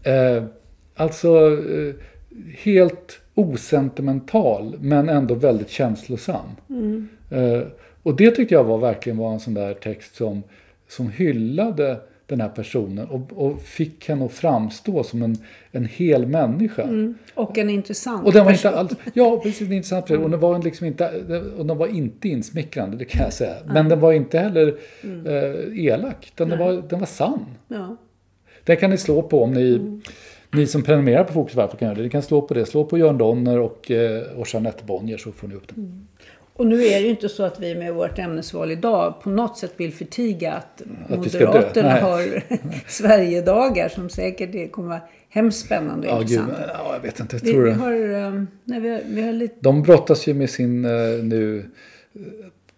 eh, 0.03 0.43
alltså 0.95 1.47
eh, 1.47 1.95
helt 2.57 3.19
osentimental 3.35 4.75
men 4.79 5.09
ändå 5.09 5.35
väldigt 5.35 5.69
känslosam. 5.69 6.49
Mm. 6.69 7.07
Eh, 7.29 7.61
och 8.03 8.15
det 8.15 8.31
tyckte 8.31 8.55
jag 8.55 8.63
var 8.63 8.77
verkligen 8.77 9.17
var 9.17 9.33
en 9.33 9.39
sån 9.39 9.53
där 9.53 9.73
text 9.73 10.15
som, 10.15 10.43
som 10.87 11.09
hyllade 11.09 11.99
den 12.27 12.41
här 12.41 12.49
personen 12.49 13.07
och, 13.07 13.31
och 13.35 13.61
fick 13.61 14.09
henne 14.09 14.25
att 14.25 14.31
framstå 14.31 15.03
som 15.03 15.23
en, 15.23 15.37
en 15.71 15.85
hel 15.85 16.27
människa. 16.27 16.81
Mm. 16.81 17.15
Och 17.33 17.57
en 17.57 17.69
intressant 17.69 18.25
och 18.25 18.33
den 18.33 18.45
var 18.45 18.51
person. 18.51 18.71
Inte 18.71 18.79
all, 18.79 19.11
ja, 19.13 19.39
precis. 19.43 19.67
En 19.67 19.73
intressant 19.73 20.05
person. 20.05 20.23
Och 20.23 20.29
den 20.29 20.39
var, 20.39 20.63
liksom 20.63 20.87
inte, 20.87 21.23
och 21.57 21.65
den 21.65 21.77
var 21.77 21.87
inte 21.87 22.29
insmickrande, 22.29 22.97
det 22.97 23.05
kan 23.05 23.21
jag 23.21 23.33
säga. 23.33 23.55
Men 23.65 23.77
mm. 23.77 23.89
den 23.89 23.99
var 23.99 24.13
inte 24.13 24.39
heller 24.39 24.75
mm. 25.03 25.25
eh, 25.25 25.85
elak. 25.85 26.31
Den, 26.35 26.49
den, 26.49 26.59
var, 26.59 26.83
den 26.89 26.99
var 26.99 27.07
sann. 27.07 27.45
Ja. 27.67 27.97
Den 28.63 28.77
kan 28.77 28.89
ni 28.89 28.97
slå 28.97 29.21
på 29.21 29.43
om 29.43 29.53
ni 29.53 29.75
mm. 29.75 30.01
Ni 30.53 30.67
som 30.67 30.83
prenumererar 30.83 31.23
på 31.23 31.33
Fokus 31.33 31.55
varför 31.55 31.77
kan 31.77 31.85
göra 31.85 31.97
det. 31.97 32.03
Ni 32.03 32.09
kan 32.09 32.21
slå 32.21 32.41
på 32.41 32.53
det. 32.53 32.65
Slå 32.65 32.85
på 32.85 32.97
Jörn 32.97 33.17
Donner 33.17 33.59
och, 33.59 33.91
eh, 33.91 34.21
och 34.37 34.47
Jeanette 34.53 34.83
Bonnier 34.83 35.17
så 35.17 35.31
får 35.31 35.47
ni 35.47 35.55
upp 35.55 35.67
det. 35.67 35.81
Mm. 35.81 36.07
Och 36.55 36.67
nu 36.67 36.85
är 36.85 36.99
det 36.99 36.99
ju 36.99 37.09
inte 37.09 37.29
så 37.29 37.43
att 37.43 37.59
vi 37.59 37.75
med 37.75 37.93
vårt 37.93 38.19
ämnesval 38.19 38.71
idag 38.71 39.21
på 39.23 39.29
något 39.29 39.57
sätt 39.57 39.73
vill 39.77 39.93
förtiga 39.93 40.53
att, 40.53 40.81
att 41.09 41.17
Moderaterna 41.17 41.99
har 41.99 42.43
Sverigedagar 42.87 43.89
som 43.89 44.09
säkert 44.09 44.51
det 44.51 44.67
kommer 44.67 44.89
vara 44.89 45.01
hemskt 45.29 45.65
spännande 45.65 46.07
och 46.07 46.13
ja, 46.13 46.21
intressant. 46.21 46.49
Gud, 46.49 46.69
ja, 46.73 46.93
jag 46.93 47.01
vet 47.01 47.19
inte. 47.19 47.35
Jag 47.35 47.53
vi, 47.53 47.59
vi 47.59 47.71
har, 47.71 47.93
um, 47.93 48.47
nej, 48.63 48.79
vi 48.79 48.89
har, 48.89 49.01
vi 49.05 49.21
har 49.21 49.33
lite... 49.33 49.55
De 49.59 49.83
brottas 49.83 50.27
ju 50.27 50.33
med 50.33 50.49
sin 50.49 50.85
uh, 50.85 51.23
nu 51.23 51.65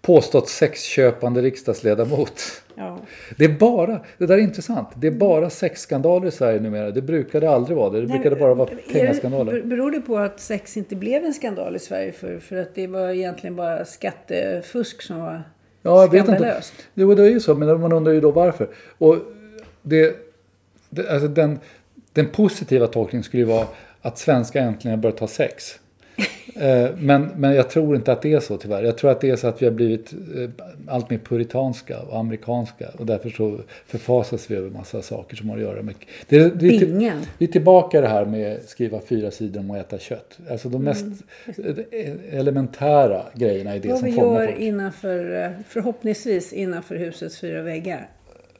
påstått 0.02 0.50
sexköpande 0.50 1.42
riksdagsledamot. 1.42 2.42
Ja. 2.78 3.00
Det 3.38 3.46
är 3.46 3.50
bara, 3.50 4.00
det 4.18 4.26
där 4.26 4.38
är 4.38 4.42
intressant, 4.42 4.90
det 4.96 5.08
är 5.08 5.12
bara 5.12 5.50
sexskandaler 5.50 6.28
i 6.28 6.32
Sverige 6.32 6.60
numera. 6.60 6.92
Det 6.92 7.02
brukade 7.02 7.50
aldrig 7.50 7.78
vara 7.78 7.90
det. 7.90 8.02
Det 8.02 8.08
brukade 8.08 8.36
bara 8.36 8.54
vara 8.54 8.70
pengaskandaler. 8.92 9.62
Beror 9.62 9.92
det 9.92 10.02
på 10.02 10.18
att 10.18 10.40
sex 10.40 10.78
inte 10.78 10.96
blev 10.96 11.26
en 11.26 11.34
skandal 11.34 11.76
i 11.76 11.80
Sverige 11.80 12.12
för, 12.12 12.40
för 12.40 12.56
att 12.56 12.76
det 12.76 12.88
var 12.88 13.10
egentligen 13.10 13.56
bara 13.56 13.86
skattefusk 13.86 15.02
som 15.02 15.20
var 15.20 15.44
ja, 15.82 16.02
jag 16.02 16.12
vet 16.12 16.28
inte. 16.28 16.62
Jo, 16.94 17.16
det 17.16 17.24
är 17.24 17.30
ju 17.30 17.40
så, 17.40 17.56
men 17.56 17.82
man 17.82 17.94
undrar 17.94 18.14
ju 18.14 18.22
då 18.22 18.32
varför. 18.32 18.70
Och 18.98 19.18
det, 19.82 20.16
det, 20.90 21.10
alltså 21.10 21.28
den, 21.28 21.60
den 22.14 22.30
positiva 22.30 22.88
tolkningen 22.88 23.24
skulle 23.24 23.44
ju 23.44 23.50
vara 23.50 23.68
att 24.02 24.18
svenskar 24.18 24.62
äntligen 24.62 25.02
börjat 25.02 25.20
ha 25.20 25.28
sex. 25.28 25.80
Eh, 26.60 26.90
men, 26.98 27.32
men 27.36 27.56
jag 27.56 27.70
tror 27.70 27.96
inte 27.96 28.12
att 28.12 28.22
det 28.22 28.34
är 28.34 28.40
så 28.40 28.58
tyvärr. 28.58 28.84
Jag 28.84 28.98
tror 28.98 29.12
att 29.12 29.22
det 29.22 29.30
är 29.30 29.36
så 29.36 29.48
att 29.48 29.62
vi 29.62 29.66
har 29.66 29.74
blivit 29.74 30.14
eh, 30.14 30.50
allt 30.88 31.10
mer 31.10 31.18
puritanska 31.18 32.02
och 32.02 32.20
amerikanska. 32.20 32.90
Och 32.98 33.06
därför 33.06 33.30
så 33.30 33.60
förfasas 33.88 34.52
vi 34.52 34.56
över 34.56 34.70
massa 34.70 35.02
saker 35.02 35.36
som 35.36 35.50
har 35.50 35.58
att 35.58 35.64
göra 35.64 35.82
med... 35.82 35.96
Det, 36.28 36.40
det, 36.40 36.50
det, 36.50 36.86
det, 36.86 37.14
vi 37.38 37.46
är 37.46 37.52
tillbaka 37.52 38.02
det 38.02 38.08
här 38.08 38.26
med 38.26 38.56
att 38.56 38.70
skriva 38.70 39.02
fyra 39.02 39.32
sidor 39.32 39.60
om 39.60 39.72
att 39.72 39.78
äta 39.78 39.98
kött. 39.98 40.40
Alltså 40.52 40.70
de 40.70 40.84
mest 40.84 41.06
mm. 41.58 42.20
elementära 42.32 43.22
grejerna 43.34 43.76
i 43.76 43.80
det 43.80 43.90
Vad 43.90 44.00
som 44.00 44.14
fångar 44.14 44.28
folk. 44.28 44.50
Vad 44.50 44.58
vi 44.58 44.66
gör 44.66 44.68
innanför, 44.68 45.54
förhoppningsvis 45.68 46.54
innanför 46.54 46.96
husets 46.96 47.40
fyra 47.40 47.62
väggar. 47.62 48.10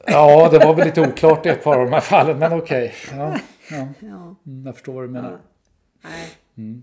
Ja, 0.06 0.48
det 0.52 0.58
var 0.58 0.74
väl 0.74 0.86
lite 0.86 1.00
oklart 1.00 1.46
i 1.46 1.48
ett 1.48 1.64
par 1.64 1.76
av 1.78 1.84
de 1.84 1.92
här 1.92 2.00
fallen, 2.00 2.38
men 2.38 2.52
okej. 2.52 2.92
Okay. 3.08 3.18
Ja, 3.18 3.38
ja. 4.00 4.36
Mm, 4.46 4.66
jag 4.66 4.74
förstår 4.74 4.92
vad 4.92 5.04
du 5.04 5.08
menar. 5.08 5.38
Mm. 6.58 6.82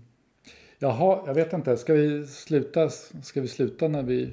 Jaha, 0.84 1.18
jag 1.26 1.34
vet 1.34 1.52
inte. 1.52 1.76
Ska 1.76 1.92
vi 1.92 2.26
sluta, 2.26 2.88
ska 3.22 3.40
vi 3.40 3.48
sluta 3.48 3.88
när 3.88 4.02
vi 4.02 4.30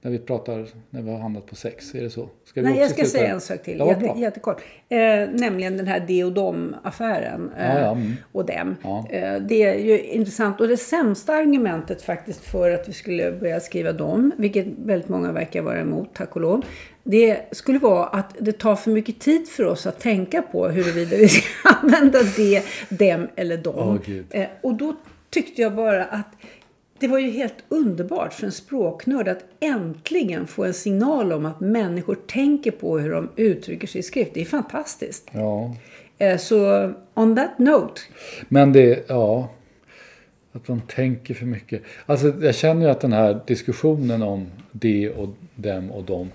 när 0.00 0.10
vi 0.10 0.18
pratar, 0.18 0.66
när 0.90 1.02
vi 1.02 1.10
har 1.10 1.18
hamnat 1.18 1.46
på 1.46 1.56
sex? 1.56 1.94
Är 1.94 2.02
det 2.02 2.10
så? 2.10 2.28
Ska 2.44 2.62
Nej, 2.62 2.78
jag 2.78 2.90
ska 2.90 3.04
säga 3.04 3.28
en 3.28 3.40
sak 3.40 3.62
till. 3.62 3.78
Jätte, 3.78 4.20
jättekort. 4.20 4.62
Eh, 4.88 4.98
nämligen 5.32 5.76
den 5.76 5.86
här 5.86 6.00
de 6.00 6.24
och 6.24 6.32
dom-affären. 6.32 7.50
Eh, 7.58 7.66
ja, 7.66 7.80
ja. 7.80 7.92
Mm. 7.92 8.12
Och 8.32 8.46
dem. 8.46 8.76
Ja. 8.82 9.06
Eh, 9.10 9.42
det 9.42 9.62
är 9.62 9.78
ju 9.78 10.00
intressant. 10.00 10.60
Och 10.60 10.68
det 10.68 10.76
sämsta 10.76 11.34
argumentet 11.34 12.02
faktiskt 12.02 12.44
för 12.44 12.70
att 12.70 12.88
vi 12.88 12.92
skulle 12.92 13.32
börja 13.32 13.60
skriva 13.60 13.92
dem, 13.92 14.32
vilket 14.36 14.66
väldigt 14.66 15.08
många 15.08 15.32
verkar 15.32 15.62
vara 15.62 15.80
emot, 15.80 16.14
tack 16.14 16.36
och 16.36 16.42
lov. 16.42 16.64
Det 17.04 17.40
skulle 17.50 17.78
vara 17.78 18.06
att 18.06 18.34
det 18.38 18.52
tar 18.52 18.76
för 18.76 18.90
mycket 18.90 19.20
tid 19.20 19.48
för 19.48 19.64
oss 19.64 19.86
att 19.86 20.00
tänka 20.00 20.42
på 20.42 20.68
huruvida 20.68 21.16
vi 21.16 21.28
ska 21.28 21.68
använda 21.82 22.18
det, 22.36 22.62
dem 22.88 23.28
eller 23.36 23.56
dom. 23.56 24.00
Oh, 24.34 24.46
och 24.60 24.74
då 24.74 24.94
tyckte 25.32 25.62
jag 25.62 25.74
bara 25.74 26.04
att 26.04 26.28
det 26.98 27.08
var 27.08 27.18
ju 27.18 27.30
helt 27.30 27.64
underbart 27.68 28.32
för 28.32 28.46
en 28.46 28.52
språknörd 28.52 29.28
att 29.28 29.44
äntligen 29.60 30.46
få 30.46 30.64
en 30.64 30.74
signal 30.74 31.32
om 31.32 31.46
att 31.46 31.60
människor 31.60 32.14
tänker 32.26 32.70
på 32.70 32.98
hur 32.98 33.10
de 33.12 33.28
uttrycker 33.36 33.86
sig 33.86 33.98
i 33.98 34.02
skrift. 34.02 34.30
Det 34.34 34.40
är 34.40 34.44
fantastiskt. 34.44 35.30
Ja. 35.32 35.76
Eh, 36.18 36.38
så 36.38 36.92
on 37.14 37.36
that 37.36 37.58
note. 37.58 38.00
Men 38.48 38.72
det, 38.72 39.04
ja. 39.08 39.48
Att 40.52 40.66
de 40.66 40.80
tänker 40.80 41.34
för 41.34 41.46
mycket. 41.46 41.82
Alltså 42.06 42.32
jag 42.40 42.54
känner 42.54 42.86
ju 42.86 42.92
att 42.92 43.00
den 43.00 43.12
här 43.12 43.40
diskussionen 43.46 44.22
om 44.22 44.46
det 44.72 45.10
och 45.10 45.28
dem 45.54 45.90
och 45.90 46.04
dem. 46.04 46.30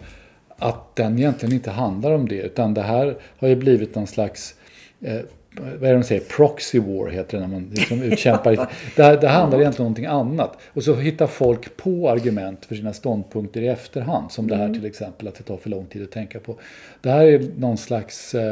Att 0.58 0.96
den 0.96 1.18
egentligen 1.18 1.56
inte 1.56 1.72
handlar 1.72 2.12
om 2.12 2.28
det. 2.28 2.42
Utan 2.42 2.74
det 2.74 2.82
här 2.82 3.18
har 3.40 3.48
ju 3.48 3.56
blivit 3.56 3.96
någon 3.96 4.08
slags 4.08 4.56
eh, 5.02 5.22
vad 5.60 5.90
är 5.90 5.94
det 5.94 6.00
de 6.00 6.04
säger, 6.04 6.22
proxy 6.22 6.80
war 6.80 7.10
heter 7.10 7.38
det 7.38 7.48
när 7.48 7.54
man 7.54 7.70
liksom 7.74 8.02
utkämpar. 8.04 8.70
det, 8.96 9.18
det 9.22 9.28
handlar 9.28 9.60
egentligen 9.60 9.88
om 9.88 9.92
någonting 9.92 10.06
annat. 10.06 10.58
Och 10.74 10.84
så 10.84 10.96
hittar 10.96 11.28
folk 11.28 11.78
på 11.78 12.10
argument 12.10 12.66
för 12.66 12.76
sina 12.76 12.94
ståndpunkter 12.94 13.62
i 13.62 13.68
efterhand. 13.68 14.32
Som 14.32 14.48
det 14.48 14.56
här 14.56 14.66
mm. 14.66 14.74
till 14.74 14.86
exempel 14.86 15.28
att 15.28 15.36
det 15.36 15.44
tar 15.44 15.58
för 15.58 15.70
lång 15.70 15.86
tid 15.86 16.04
att 16.04 16.12
tänka 16.12 16.40
på. 16.40 16.56
Det 17.02 17.10
här 17.10 17.26
är 17.26 17.46
någon 17.58 17.78
slags, 17.78 18.36
eh, 18.36 18.52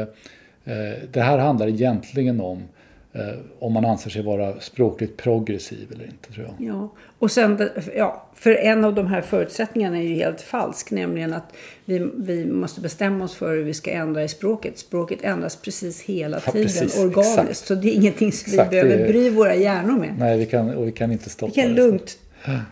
eh 0.64 0.98
det 1.12 1.20
här 1.20 1.38
handlar 1.38 1.68
egentligen 1.68 2.40
om 2.40 2.62
om 3.58 3.72
man 3.72 3.84
anser 3.84 4.10
sig 4.10 4.22
vara 4.22 4.60
språkligt 4.60 5.16
progressiv 5.16 5.88
eller 5.94 6.04
inte 6.04 6.32
tror 6.32 6.46
jag. 6.58 6.68
Ja, 6.68 6.92
och 7.18 7.30
sen, 7.30 7.56
det- 7.56 7.72
ja, 7.96 8.26
för 8.34 8.54
en 8.54 8.84
av 8.84 8.94
de 8.94 9.06
här 9.06 9.20
förutsättningarna 9.20 9.98
är 9.98 10.02
ju 10.02 10.14
helt 10.14 10.40
falsk, 10.40 10.90
nämligen 10.90 11.32
att 11.32 11.52
vi, 11.84 12.10
vi 12.16 12.46
måste 12.46 12.80
bestämma 12.80 13.24
oss 13.24 13.34
för 13.34 13.56
hur 13.56 13.62
vi 13.64 13.74
ska 13.74 13.90
ändra 13.90 14.22
i 14.24 14.28
språket. 14.28 14.78
Språket 14.78 15.18
ändras 15.22 15.56
precis 15.56 16.02
hela 16.02 16.40
Ja, 16.46 16.52
tiden, 16.52 16.66
precis, 16.66 16.98
organiskt. 17.04 17.38
exakt. 17.38 17.56
Så 17.56 17.74
det 17.74 17.88
är 17.88 17.92
ingenting 17.94 18.32
som 18.32 18.52
Exakt, 18.52 18.72
vi 18.72 18.76
det 18.76 18.82
behöver 18.84 19.04
är- 19.04 19.08
bry 19.08 19.30
våra 19.30 19.54
hjärnor 19.54 19.98
med. 19.98 20.14
Nej, 20.18 20.38
vi 20.38 20.46
kan, 20.46 20.74
och 20.76 20.86
vi 20.86 20.92
kan 20.92 21.12
inte 21.12 21.30
stoppa 21.30 21.52
Vi 21.56 21.62
kan 21.62 21.70
det. 21.74 21.76
lugnt 21.82 22.18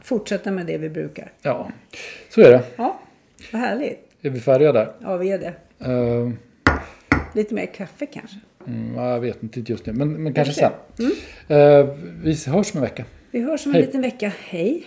fortsätta 0.03 0.51
med 0.51 0.67
det 0.67 0.79
vi 0.79 0.89
brukar. 0.89 1.33
Ja, 1.43 1.71
så 2.31 2.41
är 2.41 2.51
det. 2.51 2.63
Ja, 2.77 3.01
vad 3.53 3.61
härligt. 3.61 4.01
Är 4.23 4.31
vi 4.31 4.41
färdiga 4.41 4.73
där? 4.73 4.93
Ja, 5.03 5.17
vi 5.17 5.31
är 5.33 5.39
det. 5.39 5.55
Eh, 5.91 6.31
Lite 7.35 7.55
mer 7.55 7.67
kaffe 7.67 8.07
kanske. 8.07 8.37
Mm, 8.67 8.95
ja, 8.95 9.11
jag 9.11 9.21
vet 9.21 9.43
inte 9.43 9.61
just 9.73 9.87
nu, 9.87 9.93
men, 9.93 10.23
men 10.23 10.35
kanske 10.35 10.61
Kanske. 10.61 11.15
sen. 11.47 11.59
Eh, 11.59 11.87
vi 12.23 12.31
hörs 12.47 12.73
om 12.75 12.79
en 12.79 12.83
vecka. 12.83 13.05
Vi 13.31 13.41
hörs 13.41 13.67
om 13.67 13.71
en 13.71 13.75
Hej. 13.77 13.87
liten 13.87 14.03
vecka. 14.03 14.33
Hej! 14.49 14.85